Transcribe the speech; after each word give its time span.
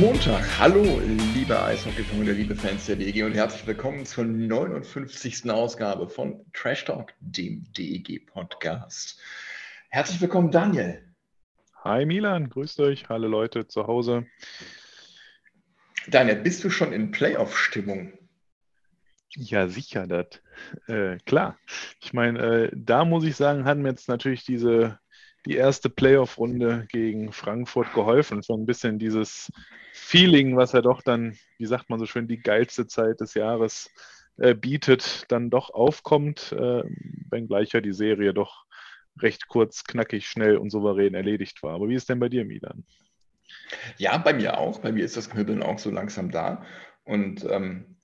Montag. 0.00 0.42
Hallo, 0.58 0.82
liebe 1.34 1.62
Eishockey-Freunde, 1.62 2.32
liebe 2.32 2.56
Fans 2.56 2.86
der 2.86 2.96
DEG 2.96 3.22
und 3.22 3.34
herzlich 3.34 3.66
willkommen 3.66 4.06
zur 4.06 4.24
59. 4.24 5.50
Ausgabe 5.50 6.08
von 6.08 6.42
Trash 6.54 6.86
Talk, 6.86 7.12
dem 7.20 7.70
DEG-Podcast. 7.76 9.20
Herzlich 9.90 10.18
willkommen, 10.22 10.50
Daniel. 10.50 11.02
Hi 11.84 12.06
Milan, 12.06 12.48
grüßt 12.48 12.80
euch, 12.80 13.10
alle 13.10 13.28
Leute 13.28 13.66
zu 13.66 13.86
Hause. 13.86 14.24
Daniel, 16.08 16.36
bist 16.36 16.64
du 16.64 16.70
schon 16.70 16.94
in 16.94 17.10
Playoff-Stimmung? 17.10 18.14
Ja, 19.36 19.68
sicher, 19.68 20.06
das. 20.06 20.40
Äh, 20.86 21.18
klar. 21.26 21.58
Ich 22.00 22.14
meine, 22.14 22.38
äh, 22.38 22.70
da 22.74 23.04
muss 23.04 23.24
ich 23.24 23.36
sagen, 23.36 23.66
haben 23.66 23.84
jetzt 23.84 24.08
natürlich 24.08 24.46
diese 24.46 24.98
die 25.46 25.56
erste 25.56 25.88
Playoff-Runde 25.88 26.86
gegen 26.90 27.32
Frankfurt 27.32 27.92
geholfen. 27.94 28.42
So 28.42 28.54
ein 28.54 28.66
bisschen 28.66 28.98
dieses 28.98 29.50
Feeling, 29.92 30.56
was 30.56 30.74
er 30.74 30.82
doch 30.82 31.02
dann, 31.02 31.36
wie 31.58 31.66
sagt 31.66 31.90
man 31.90 31.98
so 31.98 32.06
schön, 32.06 32.28
die 32.28 32.40
geilste 32.40 32.86
Zeit 32.86 33.20
des 33.20 33.34
Jahres 33.34 33.90
äh, 34.36 34.54
bietet, 34.54 35.24
dann 35.28 35.50
doch 35.50 35.70
aufkommt, 35.70 36.52
äh, 36.52 36.82
wenngleich 37.30 37.72
ja 37.72 37.80
die 37.80 37.92
Serie 37.92 38.34
doch 38.34 38.64
recht 39.18 39.48
kurz, 39.48 39.84
knackig, 39.84 40.26
schnell 40.28 40.56
und 40.56 40.70
souverän 40.70 41.14
erledigt 41.14 41.62
war. 41.62 41.74
Aber 41.74 41.88
wie 41.88 41.94
ist 41.94 42.08
denn 42.08 42.20
bei 42.20 42.28
dir, 42.28 42.44
Milan? 42.44 42.84
Ja, 43.96 44.16
bei 44.18 44.32
mir 44.32 44.58
auch. 44.58 44.78
Bei 44.80 44.92
mir 44.92 45.04
ist 45.04 45.16
das 45.16 45.30
Kribbeln 45.30 45.62
auch 45.62 45.78
so 45.78 45.90
langsam 45.90 46.30
da. 46.30 46.64
Und 47.04 47.44
ähm, 47.50 47.96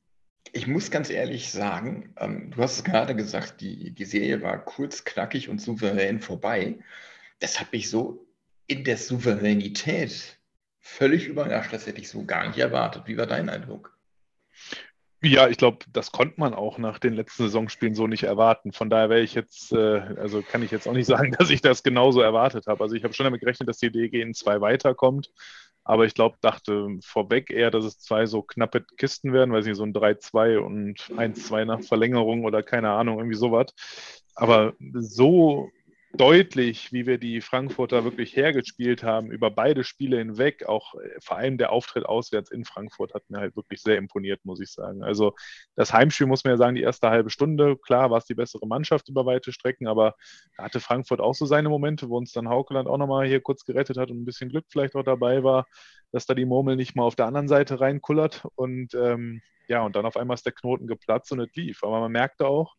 ich 0.52 0.66
muss 0.66 0.90
ganz 0.90 1.10
ehrlich 1.10 1.50
sagen, 1.52 2.14
ähm, 2.18 2.50
du 2.50 2.62
hast 2.62 2.78
es 2.78 2.84
gerade 2.84 3.14
gesagt, 3.14 3.60
die, 3.60 3.92
die 3.92 4.04
Serie 4.04 4.42
war 4.42 4.64
kurz, 4.64 5.04
knackig 5.04 5.48
und 5.48 5.60
souverän 5.60 6.20
vorbei 6.20 6.78
das 7.38 7.60
hat 7.60 7.72
mich 7.72 7.90
so 7.90 8.26
in 8.66 8.84
der 8.84 8.96
Souveränität 8.96 10.38
völlig 10.80 11.26
überrascht. 11.26 11.72
Das 11.72 11.86
hätte 11.86 12.00
ich 12.00 12.08
so 12.08 12.24
gar 12.24 12.46
nicht 12.46 12.58
erwartet. 12.58 13.04
Wie 13.06 13.16
war 13.16 13.26
dein 13.26 13.48
Eindruck? 13.48 13.96
Ja, 15.22 15.48
ich 15.48 15.56
glaube, 15.56 15.78
das 15.92 16.12
konnte 16.12 16.38
man 16.38 16.54
auch 16.54 16.78
nach 16.78 16.98
den 16.98 17.14
letzten 17.14 17.44
Saisonspielen 17.44 17.94
so 17.94 18.06
nicht 18.06 18.24
erwarten. 18.24 18.72
Von 18.72 18.90
daher 18.90 19.08
wäre 19.08 19.22
ich 19.22 19.34
jetzt, 19.34 19.72
äh, 19.72 19.98
also 20.18 20.42
kann 20.42 20.62
ich 20.62 20.70
jetzt 20.70 20.86
auch 20.86 20.92
nicht 20.92 21.06
sagen, 21.06 21.34
dass 21.38 21.50
ich 21.50 21.62
das 21.62 21.82
genauso 21.82 22.20
erwartet 22.20 22.66
habe. 22.66 22.82
Also 22.82 22.94
ich 22.94 23.02
habe 23.02 23.14
schon 23.14 23.24
damit 23.24 23.40
gerechnet, 23.40 23.68
dass 23.68 23.78
die 23.78 23.90
DG 23.90 24.20
in 24.20 24.34
zwei 24.34 24.60
weiterkommt. 24.60 25.30
Aber 25.84 26.04
ich 26.04 26.14
glaube, 26.14 26.36
dachte 26.40 26.98
vorweg 27.00 27.50
eher, 27.50 27.70
dass 27.70 27.84
es 27.84 28.00
zwei 28.00 28.26
so 28.26 28.42
knappe 28.42 28.84
Kisten 28.96 29.32
werden, 29.32 29.52
weiß 29.52 29.66
nicht, 29.66 29.76
so 29.76 29.84
ein 29.84 29.94
3-2 29.94 30.58
und 30.58 30.98
1-2 31.16 31.64
nach 31.64 31.80
Verlängerung 31.80 32.44
oder 32.44 32.64
keine 32.64 32.90
Ahnung, 32.90 33.18
irgendwie 33.18 33.36
sowas. 33.36 33.72
Aber 34.34 34.74
so 34.94 35.70
deutlich, 36.16 36.92
wie 36.92 37.06
wir 37.06 37.18
die 37.18 37.40
Frankfurter 37.40 38.04
wirklich 38.04 38.34
hergespielt 38.36 39.02
haben, 39.02 39.30
über 39.30 39.50
beide 39.50 39.84
Spiele 39.84 40.18
hinweg. 40.18 40.66
Auch 40.66 40.94
äh, 40.94 41.20
vor 41.20 41.36
allem 41.36 41.58
der 41.58 41.72
Auftritt 41.72 42.06
auswärts 42.06 42.50
in 42.50 42.64
Frankfurt 42.64 43.14
hat 43.14 43.28
mir 43.28 43.38
halt 43.38 43.56
wirklich 43.56 43.82
sehr 43.82 43.98
imponiert, 43.98 44.44
muss 44.44 44.60
ich 44.60 44.72
sagen. 44.72 45.02
Also 45.02 45.34
das 45.74 45.92
Heimspiel 45.92 46.26
muss 46.26 46.44
man 46.44 46.52
ja 46.52 46.56
sagen, 46.56 46.76
die 46.76 46.82
erste 46.82 47.10
halbe 47.10 47.30
Stunde, 47.30 47.76
klar 47.76 48.10
war 48.10 48.18
es 48.18 48.26
die 48.26 48.34
bessere 48.34 48.66
Mannschaft 48.66 49.08
über 49.08 49.26
weite 49.26 49.52
Strecken, 49.52 49.86
aber 49.86 50.14
da 50.56 50.64
hatte 50.64 50.80
Frankfurt 50.80 51.20
auch 51.20 51.34
so 51.34 51.46
seine 51.46 51.68
Momente, 51.68 52.08
wo 52.08 52.16
uns 52.16 52.32
dann 52.32 52.48
Haukeland 52.48 52.88
auch 52.88 52.98
nochmal 52.98 53.26
hier 53.26 53.40
kurz 53.40 53.64
gerettet 53.64 53.96
hat 53.96 54.10
und 54.10 54.20
ein 54.20 54.24
bisschen 54.24 54.48
Glück 54.48 54.66
vielleicht 54.68 54.94
auch 54.94 55.04
dabei 55.04 55.44
war, 55.44 55.66
dass 56.12 56.26
da 56.26 56.34
die 56.34 56.46
Murmel 56.46 56.76
nicht 56.76 56.96
mal 56.96 57.04
auf 57.04 57.16
der 57.16 57.26
anderen 57.26 57.48
Seite 57.48 57.80
reinkullert 57.80 58.46
und 58.54 58.94
ähm, 58.94 59.42
ja, 59.68 59.82
und 59.82 59.96
dann 59.96 60.06
auf 60.06 60.16
einmal 60.16 60.34
ist 60.34 60.46
der 60.46 60.52
Knoten 60.52 60.86
geplatzt 60.86 61.32
und 61.32 61.40
es 61.40 61.54
lief. 61.54 61.82
Aber 61.82 62.00
man 62.00 62.12
merkte 62.12 62.46
auch, 62.46 62.76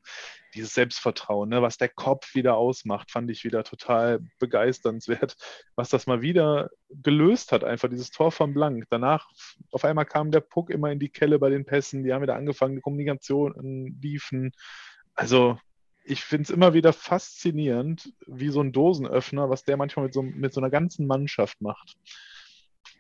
dieses 0.53 0.73
Selbstvertrauen, 0.73 1.49
ne, 1.49 1.61
was 1.61 1.77
der 1.77 1.89
Kopf 1.89 2.33
wieder 2.33 2.55
ausmacht, 2.55 3.11
fand 3.11 3.29
ich 3.29 3.43
wieder 3.43 3.63
total 3.63 4.19
begeisternswert, 4.39 5.35
was 5.75 5.89
das 5.89 6.07
mal 6.07 6.21
wieder 6.21 6.69
gelöst 6.89 7.51
hat, 7.51 7.63
einfach 7.63 7.89
dieses 7.89 8.11
Tor 8.11 8.31
von 8.31 8.53
Blank. 8.53 8.85
Danach, 8.89 9.29
auf 9.71 9.85
einmal 9.85 10.05
kam 10.05 10.31
der 10.31 10.39
Puck 10.39 10.69
immer 10.69 10.91
in 10.91 10.99
die 10.99 11.09
Kelle 11.09 11.39
bei 11.39 11.49
den 11.49 11.65
Pässen, 11.65 12.03
die 12.03 12.13
haben 12.13 12.21
wieder 12.21 12.35
angefangen, 12.35 12.75
die 12.75 12.81
Kommunikation 12.81 13.97
liefen. 14.01 14.51
Also, 15.13 15.59
ich 16.03 16.23
finde 16.23 16.43
es 16.43 16.49
immer 16.49 16.73
wieder 16.73 16.93
faszinierend, 16.93 18.13
wie 18.27 18.49
so 18.49 18.61
ein 18.61 18.71
Dosenöffner, 18.71 19.49
was 19.49 19.63
der 19.63 19.75
manchmal 19.75 20.05
mit 20.05 20.13
so, 20.13 20.21
mit 20.21 20.53
so 20.53 20.61
einer 20.61 20.69
ganzen 20.69 21.05
Mannschaft 21.05 21.59
macht 21.61 21.97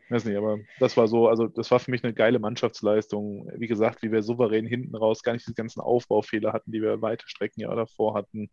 weiß 0.09 0.25
nicht, 0.25 0.37
aber 0.37 0.59
das 0.79 0.95
war 0.97 1.07
so, 1.07 1.27
also 1.27 1.47
das 1.47 1.69
war 1.71 1.79
für 1.79 1.91
mich 1.91 2.03
eine 2.03 2.13
geile 2.13 2.39
Mannschaftsleistung. 2.39 3.49
Wie 3.55 3.67
gesagt, 3.67 4.01
wie 4.03 4.11
wir 4.11 4.23
souverän 4.23 4.65
hinten 4.65 4.95
raus 4.95 5.23
gar 5.23 5.33
nicht 5.33 5.47
die 5.47 5.53
ganzen 5.53 5.81
Aufbaufehler 5.81 6.53
hatten, 6.53 6.71
die 6.71 6.81
wir 6.81 7.01
weite 7.01 7.27
Strecken 7.27 7.61
ja 7.61 7.73
davor 7.75 8.13
hatten. 8.13 8.49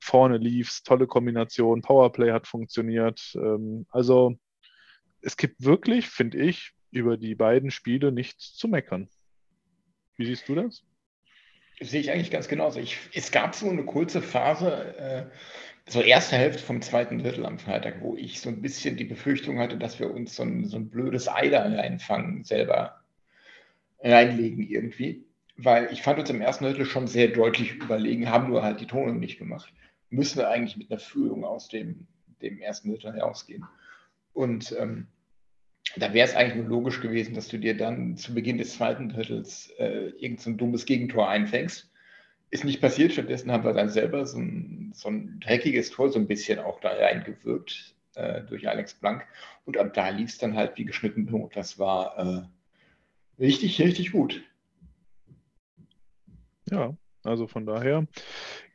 Vorne 0.00 0.38
lief's, 0.38 0.82
tolle 0.82 1.06
Kombination, 1.06 1.82
Powerplay 1.82 2.32
hat 2.32 2.46
funktioniert. 2.46 3.32
Ähm, 3.36 3.86
also 3.90 4.36
es 5.20 5.36
gibt 5.36 5.62
wirklich, 5.64 6.08
finde 6.08 6.38
ich, 6.38 6.72
über 6.90 7.16
die 7.16 7.34
beiden 7.34 7.70
Spiele 7.70 8.12
nichts 8.12 8.54
zu 8.54 8.68
meckern. 8.68 9.08
Wie 10.16 10.26
siehst 10.26 10.48
du 10.48 10.54
das? 10.54 10.82
Sehe 11.80 12.00
ich 12.00 12.10
eigentlich 12.10 12.30
ganz 12.30 12.48
genauso. 12.48 12.80
Ich, 12.80 12.96
es 13.12 13.30
gab 13.30 13.54
so 13.54 13.68
eine 13.68 13.84
kurze 13.84 14.22
Phase, 14.22 14.96
äh, 14.96 15.26
so 15.88 16.00
erste 16.00 16.36
Hälfte 16.36 16.62
vom 16.62 16.82
zweiten 16.82 17.18
Drittel 17.18 17.46
am 17.46 17.58
Freitag, 17.58 18.00
wo 18.00 18.16
ich 18.16 18.40
so 18.40 18.48
ein 18.48 18.60
bisschen 18.60 18.96
die 18.96 19.04
Befürchtung 19.04 19.60
hatte, 19.60 19.76
dass 19.76 20.00
wir 20.00 20.12
uns 20.12 20.34
so 20.34 20.42
ein, 20.42 20.64
so 20.64 20.76
ein 20.76 20.90
blödes 20.90 21.28
Ei 21.28 21.48
da 21.48 21.62
reinfangen, 21.62 22.42
selber 22.42 23.00
reinlegen 24.00 24.66
irgendwie. 24.66 25.24
Weil 25.56 25.90
ich 25.92 26.02
fand 26.02 26.18
uns 26.18 26.28
im 26.28 26.40
ersten 26.40 26.64
Drittel 26.64 26.84
schon 26.84 27.06
sehr 27.06 27.28
deutlich 27.28 27.76
überlegen, 27.76 28.28
haben 28.28 28.48
nur 28.48 28.62
halt 28.62 28.80
die 28.80 28.86
Tonung 28.86 29.20
nicht 29.20 29.38
gemacht. 29.38 29.72
Müssen 30.10 30.38
wir 30.38 30.50
eigentlich 30.50 30.76
mit 30.76 30.90
einer 30.90 31.00
Führung 31.00 31.44
aus 31.44 31.68
dem, 31.68 32.06
dem 32.42 32.58
ersten 32.58 32.90
Drittel 32.90 33.14
herausgehen. 33.14 33.64
Und 34.32 34.74
ähm, 34.78 35.06
da 35.96 36.12
wäre 36.12 36.28
es 36.28 36.34
eigentlich 36.34 36.56
nur 36.56 36.68
logisch 36.68 37.00
gewesen, 37.00 37.34
dass 37.34 37.48
du 37.48 37.58
dir 37.58 37.76
dann 37.76 38.16
zu 38.16 38.34
Beginn 38.34 38.58
des 38.58 38.74
zweiten 38.74 39.08
Drittels 39.08 39.70
äh, 39.78 40.08
irgendein 40.18 40.38
so 40.38 40.52
dummes 40.52 40.84
Gegentor 40.84 41.28
einfängst 41.28 41.90
ist 42.50 42.64
nicht 42.64 42.80
passiert. 42.80 43.12
Stattdessen 43.12 43.50
haben 43.50 43.64
wir 43.64 43.72
dann 43.72 43.88
selber 43.88 44.26
so 44.26 44.38
ein, 44.38 44.92
so 44.94 45.08
ein 45.08 45.40
dreckiges 45.40 45.90
Tor 45.90 46.10
so 46.10 46.18
ein 46.18 46.26
bisschen 46.26 46.58
auch 46.58 46.80
da 46.80 46.90
reingewirkt 46.90 47.94
äh, 48.14 48.42
durch 48.42 48.68
Alex 48.68 48.94
Blank. 48.94 49.26
Und 49.64 49.76
ab 49.76 49.94
da 49.94 50.08
lief 50.10 50.30
es 50.30 50.38
dann 50.38 50.56
halt 50.56 50.76
wie 50.76 50.84
geschnitten 50.84 51.26
Punkt. 51.26 51.56
Das 51.56 51.78
war 51.78 52.18
äh, 52.18 53.42
richtig, 53.42 53.80
richtig 53.80 54.12
gut. 54.12 54.42
Ja, 56.70 56.96
also 57.22 57.46
von 57.46 57.66
daher 57.66 58.06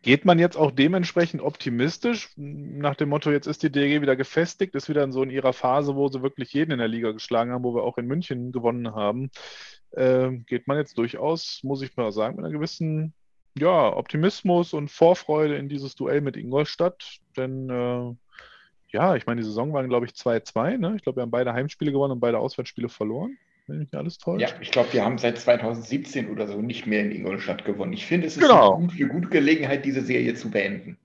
geht 0.01 0.25
man 0.25 0.39
jetzt 0.39 0.57
auch 0.57 0.71
dementsprechend 0.71 1.41
optimistisch 1.41 2.29
nach 2.35 2.95
dem 2.95 3.09
Motto, 3.09 3.31
jetzt 3.31 3.47
ist 3.47 3.63
die 3.63 3.71
DG 3.71 4.01
wieder 4.01 4.15
gefestigt, 4.15 4.75
ist 4.75 4.89
wieder 4.89 5.03
in 5.03 5.11
so 5.11 5.23
in 5.23 5.29
ihrer 5.29 5.53
Phase, 5.53 5.95
wo 5.95 6.07
sie 6.07 6.21
wirklich 6.21 6.53
jeden 6.53 6.71
in 6.71 6.79
der 6.79 6.87
Liga 6.87 7.11
geschlagen 7.11 7.51
haben, 7.51 7.63
wo 7.63 7.75
wir 7.75 7.83
auch 7.83 7.97
in 7.97 8.07
München 8.07 8.51
gewonnen 8.51 8.93
haben. 8.95 9.29
Äh, 9.91 10.31
geht 10.47 10.67
man 10.67 10.77
jetzt 10.77 10.97
durchaus, 10.97 11.59
muss 11.63 11.81
ich 11.81 11.95
mal 11.95 12.11
sagen, 12.11 12.37
mit 12.37 12.45
einer 12.45 12.53
gewissen 12.53 13.13
ja, 13.57 13.95
Optimismus 13.95 14.73
und 14.73 14.89
Vorfreude 14.89 15.55
in 15.57 15.69
dieses 15.69 15.95
Duell 15.95 16.21
mit 16.21 16.37
Ingolstadt. 16.37 17.19
Denn 17.37 17.69
äh, 17.69 18.15
ja, 18.89 19.15
ich 19.15 19.25
meine, 19.25 19.41
die 19.41 19.45
Saison 19.45 19.73
waren, 19.73 19.89
glaube 19.89 20.05
ich, 20.05 20.13
2-2. 20.13 20.77
Ne? 20.77 20.93
Ich 20.95 21.03
glaube, 21.03 21.17
wir 21.17 21.21
haben 21.23 21.31
beide 21.31 21.53
Heimspiele 21.53 21.91
gewonnen 21.91 22.13
und 22.13 22.19
beide 22.19 22.39
Auswärtsspiele 22.39 22.89
verloren. 22.89 23.37
Wenn 23.67 23.79
mich 23.79 23.93
alles 23.93 24.17
täuscht. 24.17 24.41
Ja, 24.41 24.49
ich 24.59 24.71
glaube, 24.71 24.91
wir 24.93 25.05
haben 25.05 25.17
seit 25.17 25.37
2017 25.37 26.29
oder 26.29 26.47
so 26.47 26.61
nicht 26.61 26.87
mehr 26.87 27.01
in 27.01 27.11
Ingolstadt 27.11 27.63
gewonnen. 27.63 27.93
Ich 27.93 28.05
finde, 28.05 28.27
es 28.27 28.35
ist 28.35 28.43
Genau. 28.43 28.75
eine 28.75 28.87
gute, 28.87 29.07
gute 29.07 29.29
Gelegenheit, 29.29 29.85
diese 29.85 30.01
Serie 30.01 30.33
zu 30.33 30.49
beenden. 30.49 30.97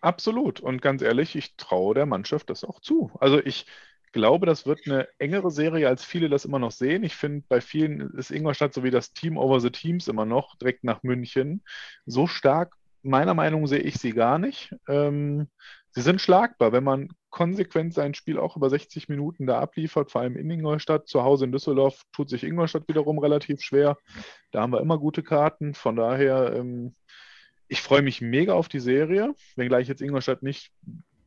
Absolut. 0.00 0.60
Und 0.60 0.82
ganz 0.82 1.00
ehrlich, 1.00 1.36
ich 1.36 1.56
traue 1.56 1.94
der 1.94 2.06
Mannschaft 2.06 2.50
das 2.50 2.64
auch 2.64 2.80
zu. 2.80 3.12
Also 3.20 3.38
ich 3.38 3.66
glaube, 4.12 4.46
das 4.46 4.66
wird 4.66 4.86
eine 4.86 5.08
engere 5.18 5.50
Serie, 5.50 5.88
als 5.88 6.04
viele 6.04 6.28
das 6.28 6.44
immer 6.44 6.58
noch 6.58 6.70
sehen. 6.70 7.02
Ich 7.02 7.16
finde, 7.16 7.44
bei 7.48 7.60
vielen 7.60 8.10
ist 8.16 8.30
Ingolstadt 8.30 8.74
so 8.74 8.84
wie 8.84 8.90
das 8.90 9.12
Team 9.12 9.36
over 9.36 9.60
the 9.60 9.70
Teams 9.70 10.08
immer 10.08 10.24
noch, 10.24 10.56
direkt 10.56 10.84
nach 10.84 11.02
München. 11.02 11.62
So 12.06 12.26
stark, 12.26 12.74
meiner 13.02 13.34
Meinung 13.34 13.66
sehe 13.66 13.80
ich 13.80 13.96
sie 13.96 14.12
gar 14.12 14.38
nicht. 14.38 14.74
Ähm, 14.88 15.48
sie 15.90 16.02
sind 16.02 16.20
schlagbar, 16.20 16.72
wenn 16.72 16.84
man 16.84 17.08
konsequent 17.30 17.94
sein 17.94 18.14
Spiel 18.14 18.38
auch 18.38 18.56
über 18.56 18.70
60 18.70 19.08
Minuten 19.08 19.46
da 19.46 19.60
abliefert, 19.60 20.10
vor 20.10 20.20
allem 20.20 20.36
in 20.36 20.50
Ingolstadt. 20.50 21.08
Zu 21.08 21.22
Hause 21.22 21.46
in 21.46 21.52
Düsseldorf 21.52 22.02
tut 22.12 22.28
sich 22.28 22.44
Ingolstadt 22.44 22.88
wiederum 22.88 23.18
relativ 23.18 23.62
schwer. 23.62 23.96
Da 24.50 24.60
haben 24.60 24.72
wir 24.72 24.80
immer 24.80 24.98
gute 24.98 25.22
Karten. 25.22 25.74
Von 25.74 25.96
daher, 25.96 26.54
ähm, 26.54 26.94
ich 27.68 27.80
freue 27.80 28.02
mich 28.02 28.20
mega 28.20 28.52
auf 28.52 28.68
die 28.68 28.80
Serie, 28.80 29.34
wenngleich 29.56 29.88
jetzt 29.88 30.02
Ingolstadt 30.02 30.42
nicht 30.42 30.70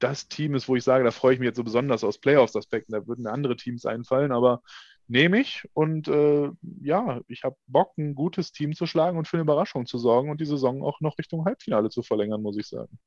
das 0.05 0.27
Team 0.27 0.55
ist, 0.55 0.67
wo 0.67 0.75
ich 0.75 0.83
sage, 0.83 1.03
da 1.03 1.11
freue 1.11 1.33
ich 1.33 1.39
mich 1.39 1.47
jetzt 1.47 1.57
so 1.57 1.63
besonders 1.63 2.03
aus 2.03 2.19
Playoffs-Aspekten. 2.19 2.93
Da 2.93 3.07
würden 3.07 3.27
andere 3.27 3.55
Teams 3.55 3.85
einfallen, 3.85 4.31
aber 4.31 4.61
nehme 5.07 5.39
ich 5.39 5.67
und 5.73 6.07
äh, 6.07 6.49
ja, 6.81 7.21
ich 7.27 7.43
habe 7.43 7.55
Bock, 7.67 7.97
ein 7.97 8.15
gutes 8.15 8.51
Team 8.51 8.73
zu 8.73 8.85
schlagen 8.87 9.17
und 9.17 9.27
für 9.27 9.37
eine 9.37 9.43
Überraschung 9.43 9.85
zu 9.85 9.97
sorgen 9.97 10.29
und 10.29 10.41
die 10.41 10.45
Saison 10.45 10.83
auch 10.83 10.99
noch 10.99 11.17
Richtung 11.17 11.45
Halbfinale 11.45 11.89
zu 11.89 12.01
verlängern, 12.01 12.41
muss 12.41 12.57
ich 12.57 12.67
sagen. 12.67 12.97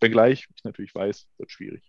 Wenngleich 0.00 0.46
ich 0.54 0.64
natürlich 0.64 0.94
weiß, 0.94 1.28
wird 1.38 1.50
schwierig. 1.50 1.82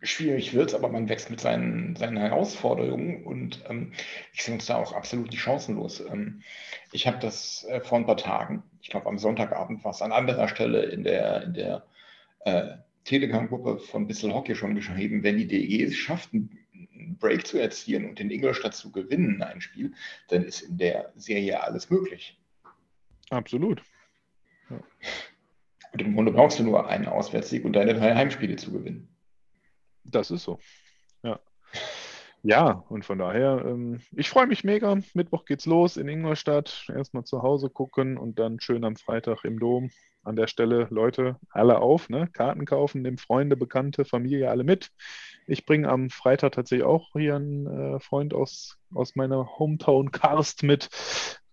Schwierig 0.00 0.54
wird 0.54 0.70
es, 0.70 0.74
aber 0.74 0.88
man 0.88 1.08
wächst 1.08 1.30
mit 1.30 1.40
seinen, 1.40 1.96
seinen 1.96 2.16
Herausforderungen 2.16 3.24
und 3.24 3.64
ähm, 3.68 3.92
ich 4.32 4.44
sehe 4.44 4.54
uns 4.54 4.66
da 4.66 4.76
auch 4.76 4.92
absolut 4.92 5.32
die 5.32 5.38
chancenlos. 5.38 6.00
Ähm, 6.00 6.42
ich 6.92 7.06
habe 7.06 7.18
das 7.18 7.64
äh, 7.64 7.80
vor 7.80 7.98
ein 7.98 8.06
paar 8.06 8.16
Tagen, 8.16 8.62
ich 8.80 8.88
glaube 8.88 9.06
am 9.06 9.18
Sonntagabend 9.18 9.84
war 9.84 9.90
es 9.90 10.02
an 10.02 10.12
anderer 10.12 10.48
Stelle 10.48 10.84
in 10.84 11.02
der, 11.02 11.42
in 11.42 11.54
der 11.54 11.86
äh, 12.44 12.76
Telegram-Gruppe 13.06 13.78
von 13.78 14.06
Bissel 14.06 14.34
Hockey 14.34 14.54
schon 14.54 14.74
geschrieben, 14.74 15.22
wenn 15.22 15.38
die 15.38 15.46
DEG 15.46 15.82
es 15.82 15.96
schafft, 15.96 16.34
einen 16.34 17.16
Break 17.18 17.46
zu 17.46 17.58
erzielen 17.58 18.08
und 18.08 18.20
in 18.20 18.30
Ingolstadt 18.30 18.74
zu 18.74 18.90
gewinnen, 18.92 19.42
ein 19.42 19.60
Spiel, 19.60 19.94
dann 20.28 20.42
ist 20.42 20.62
in 20.62 20.76
der 20.76 21.12
Serie 21.14 21.62
alles 21.62 21.88
möglich. 21.88 22.38
Absolut. 23.30 23.82
Ja. 24.68 24.80
Und 25.92 26.02
im 26.02 26.14
Grunde 26.14 26.32
brauchst 26.32 26.58
du 26.58 26.64
nur 26.64 26.88
einen 26.88 27.06
Auswärtssieg 27.06 27.64
und 27.64 27.72
deine 27.74 27.94
drei 27.94 28.14
Heimspiele 28.14 28.56
zu 28.56 28.72
gewinnen. 28.72 29.08
Das 30.04 30.30
ist 30.30 30.42
so. 30.42 30.58
Ja. 31.22 31.40
Ja, 32.42 32.84
und 32.88 33.04
von 33.04 33.18
daher, 33.18 33.64
ähm, 33.66 34.00
ich 34.12 34.28
freue 34.28 34.46
mich 34.46 34.62
mega. 34.62 34.96
Mittwoch 35.14 35.44
geht's 35.46 35.66
los 35.66 35.96
in 35.96 36.08
Ingolstadt. 36.08 36.86
Erstmal 36.94 37.24
zu 37.24 37.42
Hause 37.42 37.70
gucken 37.70 38.18
und 38.18 38.38
dann 38.38 38.60
schön 38.60 38.84
am 38.84 38.96
Freitag 38.96 39.44
im 39.44 39.58
Dom. 39.58 39.90
An 40.26 40.34
der 40.34 40.48
Stelle, 40.48 40.88
Leute, 40.90 41.36
alle 41.50 41.78
auf, 41.78 42.08
ne? 42.08 42.28
Karten 42.32 42.64
kaufen, 42.64 43.02
nehmen 43.02 43.16
Freunde, 43.16 43.56
Bekannte, 43.56 44.04
Familie 44.04 44.50
alle 44.50 44.64
mit. 44.64 44.90
Ich 45.46 45.64
bringe 45.64 45.88
am 45.88 46.10
Freitag 46.10 46.52
tatsächlich 46.52 46.84
auch 46.84 47.12
hier 47.12 47.36
einen 47.36 47.66
äh, 47.66 48.00
Freund 48.00 48.34
aus, 48.34 48.76
aus 48.92 49.14
meiner 49.14 49.58
Hometown 49.58 50.10
Karst 50.10 50.64
mit. 50.64 50.88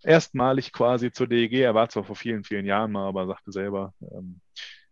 Erstmalig 0.01 0.73
quasi 0.73 1.11
zur 1.11 1.27
DEG. 1.27 1.53
Er 1.53 1.75
war 1.75 1.87
zwar 1.89 2.03
vor 2.03 2.15
vielen, 2.15 2.43
vielen 2.43 2.65
Jahren 2.65 2.91
mal, 2.91 3.07
aber 3.07 3.27
sagte 3.27 3.51
selber, 3.51 3.93
ähm, 4.01 4.41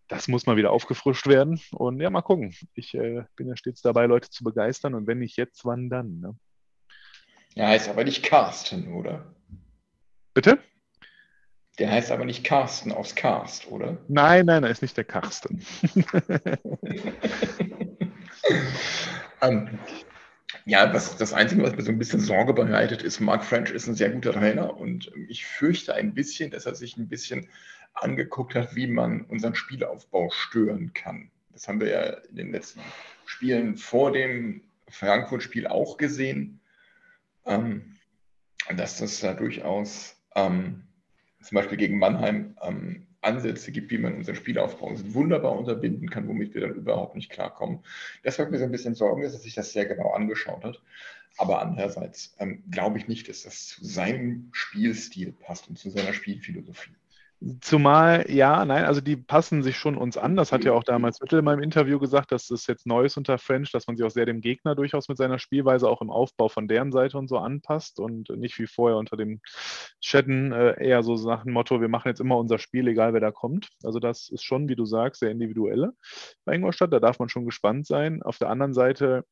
das 0.07 0.27
muss 0.27 0.45
mal 0.45 0.57
wieder 0.57 0.71
aufgefrischt 0.71 1.25
werden. 1.25 1.59
Und 1.71 1.99
ja, 1.99 2.11
mal 2.11 2.21
gucken. 2.21 2.53
Ich 2.75 2.93
äh, 2.93 3.23
bin 3.35 3.47
ja 3.47 3.57
stets 3.57 3.81
dabei, 3.81 4.05
Leute 4.05 4.29
zu 4.29 4.43
begeistern. 4.43 4.93
Und 4.93 5.07
wenn 5.07 5.19
nicht 5.19 5.37
jetzt, 5.37 5.65
wann 5.65 5.89
dann? 5.89 6.19
Ne? 6.19 6.35
Ja, 7.55 7.67
heißt 7.67 7.89
aber 7.89 8.03
nicht 8.03 8.21
Carsten, 8.21 8.93
oder? 8.93 9.25
Bitte? 10.33 10.59
Der 11.79 11.89
heißt 11.89 12.11
aber 12.11 12.25
nicht 12.25 12.43
Carsten 12.43 12.91
aus 12.91 13.15
Cast, 13.15 13.71
oder? 13.71 13.97
Nein, 14.07 14.45
nein, 14.45 14.63
er 14.63 14.69
ist 14.69 14.81
nicht 14.81 14.97
der 14.97 15.05
Carsten. 15.05 15.65
um, 19.41 19.41
ähm, 19.41 19.79
ja, 20.65 20.93
was, 20.93 21.17
das 21.17 21.33
Einzige, 21.33 21.63
was 21.63 21.75
mir 21.75 21.81
so 21.81 21.91
ein 21.91 21.97
bisschen 21.97 22.19
Sorge 22.19 22.53
bereitet, 22.53 23.01
ist, 23.01 23.19
Mark 23.19 23.43
French 23.43 23.71
ist 23.71 23.87
ein 23.87 23.95
sehr 23.95 24.09
guter 24.09 24.33
Trainer 24.33 24.77
und 24.77 25.11
ich 25.27 25.45
fürchte 25.45 25.95
ein 25.95 26.13
bisschen, 26.13 26.51
dass 26.51 26.65
er 26.65 26.75
sich 26.75 26.97
ein 26.97 27.07
bisschen 27.07 27.47
angeguckt 27.93 28.55
hat, 28.55 28.75
wie 28.75 28.87
man 28.87 29.21
unseren 29.21 29.55
Spielaufbau 29.55 30.29
stören 30.29 30.93
kann. 30.93 31.31
Das 31.51 31.67
haben 31.67 31.79
wir 31.79 31.89
ja 31.89 32.01
in 32.29 32.35
den 32.35 32.51
letzten 32.51 32.81
Spielen 33.25 33.77
vor 33.77 34.11
dem 34.11 34.61
Frankfurt-Spiel 34.89 35.67
auch 35.67 35.97
gesehen, 35.97 36.59
ähm, 37.45 37.97
dass 38.75 38.97
das 38.97 39.19
da 39.19 39.33
durchaus 39.33 40.15
ähm, 40.35 40.83
zum 41.41 41.55
Beispiel 41.55 41.77
gegen 41.77 41.99
Mannheim 41.99 42.55
ähm, 42.61 43.07
Ansätze 43.21 43.71
gibt, 43.71 43.91
wie 43.91 43.97
man 43.97 44.15
unseren 44.15 44.35
Spielaufbau 44.35 44.91
wunderbar 45.13 45.57
unterbinden 45.57 46.09
kann, 46.09 46.27
womit 46.27 46.53
wir 46.53 46.61
dann 46.61 46.75
überhaupt 46.75 47.15
nicht 47.15 47.29
klarkommen. 47.29 47.79
Das 48.23 48.37
macht 48.37 48.51
mir 48.51 48.57
so 48.57 48.65
ein 48.65 48.71
bisschen 48.71 48.95
Sorgen, 48.95 49.21
dass 49.21 49.33
er 49.33 49.39
sich 49.39 49.53
das 49.53 49.73
sehr 49.73 49.85
genau 49.85 50.11
angeschaut 50.11 50.63
hat. 50.63 50.81
Aber 51.37 51.61
andererseits 51.61 52.35
ähm, 52.39 52.63
glaube 52.69 52.97
ich 52.97 53.07
nicht, 53.07 53.29
dass 53.29 53.43
das 53.43 53.67
zu 53.67 53.85
seinem 53.85 54.49
Spielstil 54.51 55.31
passt 55.31 55.69
und 55.69 55.77
zu 55.77 55.89
seiner 55.89 56.13
Spielphilosophie. 56.13 56.91
Zumal, 57.61 58.29
ja, 58.29 58.63
nein, 58.65 58.85
also 58.85 59.01
die 59.01 59.17
passen 59.17 59.63
sich 59.63 59.75
schon 59.75 59.97
uns 59.97 60.15
an. 60.15 60.35
Das 60.35 60.51
hat 60.51 60.63
ja 60.63 60.73
auch 60.73 60.83
damals 60.83 61.19
Mittel 61.21 61.39
in 61.39 61.45
meinem 61.45 61.63
Interview 61.63 61.97
gesagt, 61.97 62.31
dass 62.31 62.45
das 62.45 62.67
jetzt 62.67 62.85
neu 62.85 63.05
ist 63.05 63.17
unter 63.17 63.39
French, 63.39 63.71
dass 63.71 63.87
man 63.87 63.97
sich 63.97 64.05
auch 64.05 64.11
sehr 64.11 64.27
dem 64.27 64.41
Gegner 64.41 64.75
durchaus 64.75 65.09
mit 65.09 65.17
seiner 65.17 65.39
Spielweise 65.39 65.89
auch 65.89 66.03
im 66.03 66.11
Aufbau 66.11 66.49
von 66.49 66.67
deren 66.67 66.91
Seite 66.91 67.17
und 67.17 67.27
so 67.27 67.39
anpasst 67.39 67.99
und 67.99 68.29
nicht 68.29 68.59
wie 68.59 68.67
vorher 68.67 68.99
unter 68.99 69.17
dem 69.17 69.41
Chatten 70.01 70.51
äh, 70.51 70.85
eher 70.85 71.01
so 71.01 71.15
nach 71.15 71.43
dem 71.43 71.53
Motto, 71.53 71.81
wir 71.81 71.87
machen 71.87 72.09
jetzt 72.09 72.21
immer 72.21 72.37
unser 72.37 72.59
Spiel, 72.59 72.87
egal 72.87 73.13
wer 73.13 73.21
da 73.21 73.31
kommt. 73.31 73.69
Also 73.83 73.97
das 73.99 74.29
ist 74.29 74.43
schon, 74.43 74.69
wie 74.69 74.75
du 74.75 74.85
sagst, 74.85 75.21
sehr 75.21 75.31
individuelle 75.31 75.93
bei 76.45 76.53
Ingolstadt. 76.53 76.93
Da 76.93 76.99
darf 76.99 77.17
man 77.17 77.29
schon 77.29 77.45
gespannt 77.45 77.87
sein. 77.87 78.21
Auf 78.21 78.37
der 78.37 78.49
anderen 78.49 78.75
Seite 78.75 79.25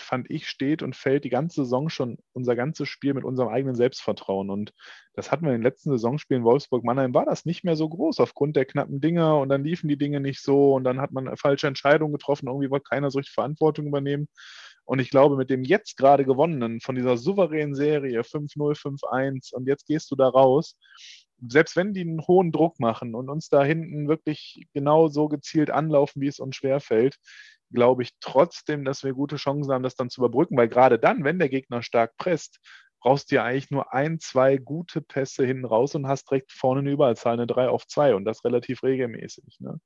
fand 0.00 0.30
ich, 0.30 0.48
steht 0.48 0.82
und 0.82 0.96
fällt 0.96 1.24
die 1.24 1.30
ganze 1.30 1.64
Saison 1.64 1.88
schon 1.88 2.18
unser 2.32 2.56
ganzes 2.56 2.88
Spiel 2.88 3.14
mit 3.14 3.24
unserem 3.24 3.48
eigenen 3.48 3.74
Selbstvertrauen. 3.74 4.50
Und 4.50 4.72
das 5.14 5.30
hatten 5.30 5.44
wir 5.44 5.52
in 5.52 5.58
den 5.58 5.62
letzten 5.62 5.90
Saisonspielen 5.90 6.44
Wolfsburg-Mannheim, 6.44 7.14
war 7.14 7.24
das 7.24 7.44
nicht 7.44 7.64
mehr 7.64 7.76
so 7.76 7.88
groß 7.88 8.20
aufgrund 8.20 8.56
der 8.56 8.64
knappen 8.64 9.00
Dinge 9.00 9.36
und 9.36 9.48
dann 9.48 9.64
liefen 9.64 9.88
die 9.88 9.98
Dinge 9.98 10.20
nicht 10.20 10.42
so 10.42 10.74
und 10.74 10.84
dann 10.84 11.00
hat 11.00 11.12
man 11.12 11.36
falsche 11.36 11.66
Entscheidungen 11.66 12.12
getroffen, 12.12 12.48
irgendwie 12.48 12.70
wollte 12.70 12.88
keiner 12.88 13.10
so 13.10 13.18
richtig 13.18 13.34
Verantwortung 13.34 13.86
übernehmen. 13.86 14.28
Und 14.84 15.00
ich 15.00 15.10
glaube, 15.10 15.36
mit 15.36 15.50
dem 15.50 15.64
jetzt 15.64 15.96
gerade 15.96 16.24
gewonnenen, 16.24 16.80
von 16.80 16.94
dieser 16.94 17.16
souveränen 17.16 17.74
Serie 17.74 18.20
5-0, 18.20 18.78
5-1 18.80 19.52
und 19.52 19.66
jetzt 19.66 19.86
gehst 19.86 20.10
du 20.12 20.16
da 20.16 20.28
raus, 20.28 20.78
selbst 21.46 21.76
wenn 21.76 21.92
die 21.92 22.02
einen 22.02 22.26
hohen 22.26 22.52
Druck 22.52 22.80
machen 22.80 23.14
und 23.14 23.28
uns 23.28 23.48
da 23.48 23.64
hinten 23.64 24.08
wirklich 24.08 24.66
genau 24.72 25.08
so 25.08 25.28
gezielt 25.28 25.70
anlaufen, 25.70 26.20
wie 26.22 26.28
es 26.28 26.40
uns 26.40 26.56
schwerfällt, 26.56 27.16
glaube 27.72 28.02
ich 28.02 28.10
trotzdem, 28.20 28.84
dass 28.84 29.04
wir 29.04 29.12
gute 29.12 29.36
Chancen 29.36 29.72
haben, 29.72 29.82
das 29.82 29.96
dann 29.96 30.10
zu 30.10 30.20
überbrücken, 30.20 30.56
weil 30.56 30.68
gerade 30.68 30.98
dann, 30.98 31.24
wenn 31.24 31.38
der 31.38 31.48
Gegner 31.48 31.82
stark 31.82 32.16
presst, 32.16 32.60
brauchst 33.00 33.30
du 33.30 33.36
ja 33.36 33.44
eigentlich 33.44 33.70
nur 33.70 33.92
ein, 33.92 34.18
zwei 34.18 34.56
gute 34.56 35.00
Pässe 35.00 35.46
hinten 35.46 35.64
raus 35.64 35.94
und 35.94 36.08
hast 36.08 36.30
direkt 36.30 36.52
vorne 36.52 36.80
eine 36.80 36.90
Überzahl, 36.90 37.34
eine 37.34 37.46
3 37.46 37.68
auf 37.68 37.86
2 37.86 38.14
und 38.14 38.24
das 38.24 38.44
relativ 38.44 38.82
regelmäßig. 38.82 39.60
Ne? 39.60 39.78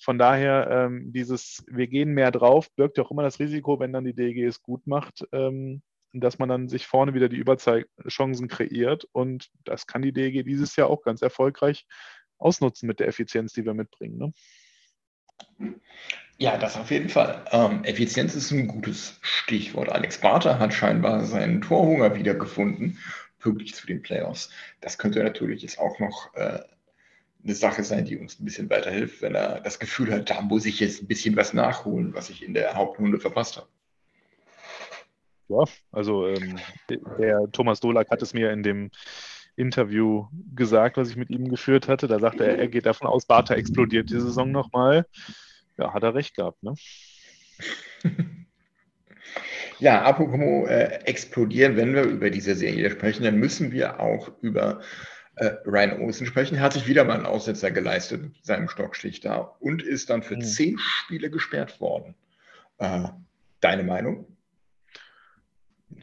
Von 0.00 0.18
daher, 0.18 0.68
ähm, 0.70 1.12
dieses, 1.12 1.64
wir 1.66 1.88
gehen 1.88 2.12
mehr 2.12 2.30
drauf, 2.30 2.68
birgt 2.76 2.98
ja 2.98 3.04
auch 3.04 3.10
immer 3.10 3.22
das 3.22 3.40
Risiko, 3.40 3.80
wenn 3.80 3.92
dann 3.92 4.04
die 4.04 4.14
DG 4.14 4.44
es 4.44 4.62
gut 4.62 4.86
macht, 4.86 5.26
ähm, 5.32 5.82
dass 6.12 6.38
man 6.38 6.48
dann 6.48 6.68
sich 6.68 6.86
vorne 6.86 7.14
wieder 7.14 7.28
die 7.28 7.36
Überzahlchancen 7.36 8.48
kreiert 8.48 9.06
und 9.12 9.50
das 9.64 9.86
kann 9.86 10.02
die 10.02 10.12
DG 10.12 10.42
dieses 10.42 10.76
Jahr 10.76 10.88
auch 10.88 11.02
ganz 11.02 11.22
erfolgreich 11.22 11.86
ausnutzen 12.38 12.86
mit 12.86 13.00
der 13.00 13.08
Effizienz, 13.08 13.52
die 13.52 13.64
wir 13.64 13.74
mitbringen. 13.74 14.18
Ne? 14.18 15.74
Ja, 16.38 16.56
das 16.56 16.76
auf 16.76 16.90
jeden 16.90 17.10
Fall. 17.10 17.44
Ähm, 17.50 17.84
Effizienz 17.84 18.34
ist 18.34 18.50
ein 18.50 18.66
gutes 18.66 19.18
Stichwort. 19.20 19.90
Alex 19.90 20.18
Barter 20.18 20.58
hat 20.58 20.72
scheinbar 20.72 21.24
seinen 21.24 21.60
Torhunger 21.60 22.14
wiedergefunden, 22.14 22.98
pünktlich 23.38 23.74
zu 23.74 23.86
den 23.86 24.02
Playoffs. 24.02 24.50
Das 24.80 24.96
könnte 24.96 25.22
natürlich 25.22 25.62
jetzt 25.62 25.78
auch 25.78 25.98
noch 25.98 26.34
äh, 26.34 26.60
eine 27.44 27.54
Sache 27.54 27.84
sein, 27.84 28.04
die 28.04 28.16
uns 28.16 28.40
ein 28.40 28.44
bisschen 28.44 28.70
weiterhilft, 28.70 29.22
wenn 29.22 29.34
er 29.34 29.60
das 29.60 29.78
Gefühl 29.78 30.12
hat, 30.12 30.30
da 30.30 30.40
muss 30.40 30.66
ich 30.66 30.80
jetzt 30.80 31.02
ein 31.02 31.06
bisschen 31.06 31.36
was 31.36 31.52
nachholen, 31.52 32.14
was 32.14 32.30
ich 32.30 32.42
in 32.42 32.54
der 32.54 32.74
Hauptrunde 32.74 33.18
verpasst 33.18 33.56
habe. 33.56 33.68
Ja, 35.50 35.64
also 35.90 36.28
ähm, 36.28 36.58
der 37.18 37.50
Thomas 37.50 37.80
Dolak 37.80 38.10
hat 38.10 38.22
es 38.22 38.32
mir 38.34 38.52
in 38.52 38.62
dem 38.62 38.90
Interview 39.56 40.26
gesagt, 40.54 40.96
was 40.96 41.10
ich 41.10 41.16
mit 41.16 41.28
ihm 41.28 41.48
geführt 41.48 41.88
hatte. 41.88 42.06
Da 42.06 42.20
sagte 42.20 42.46
er, 42.46 42.56
er 42.58 42.68
geht 42.68 42.86
davon 42.86 43.08
aus, 43.08 43.26
Barter 43.26 43.56
explodiert 43.56 44.10
die 44.10 44.20
Saison 44.20 44.52
nochmal. 44.52 45.06
Ja, 45.76 45.92
hat 45.92 46.04
er 46.04 46.14
recht 46.14 46.36
gehabt, 46.36 46.62
ne? 46.62 46.74
Ja, 49.78 50.02
apropos 50.02 50.68
äh, 50.68 51.00
explodieren, 51.06 51.74
wenn 51.76 51.94
wir 51.94 52.02
über 52.02 52.28
diese 52.28 52.54
Serie 52.54 52.90
sprechen, 52.90 53.24
dann 53.24 53.36
müssen 53.36 53.72
wir 53.72 53.98
auch 53.98 54.30
über 54.42 54.82
äh, 55.36 55.52
Ryan 55.64 56.02
Olsen 56.02 56.26
sprechen. 56.26 56.56
Er 56.56 56.60
hat 56.60 56.74
sich 56.74 56.86
wieder 56.86 57.04
mal 57.04 57.14
einen 57.14 57.24
Aussetzer 57.24 57.70
geleistet 57.70 58.22
mit 58.22 58.44
seinem 58.44 58.68
Stockstich 58.68 59.20
da 59.20 59.38
und 59.58 59.82
ist 59.82 60.10
dann 60.10 60.22
für 60.22 60.36
mhm. 60.36 60.42
zehn 60.42 60.78
Spiele 60.78 61.30
gesperrt 61.30 61.80
worden. 61.80 62.14
Äh, 62.76 63.08
deine 63.62 63.82
Meinung? 63.82 64.26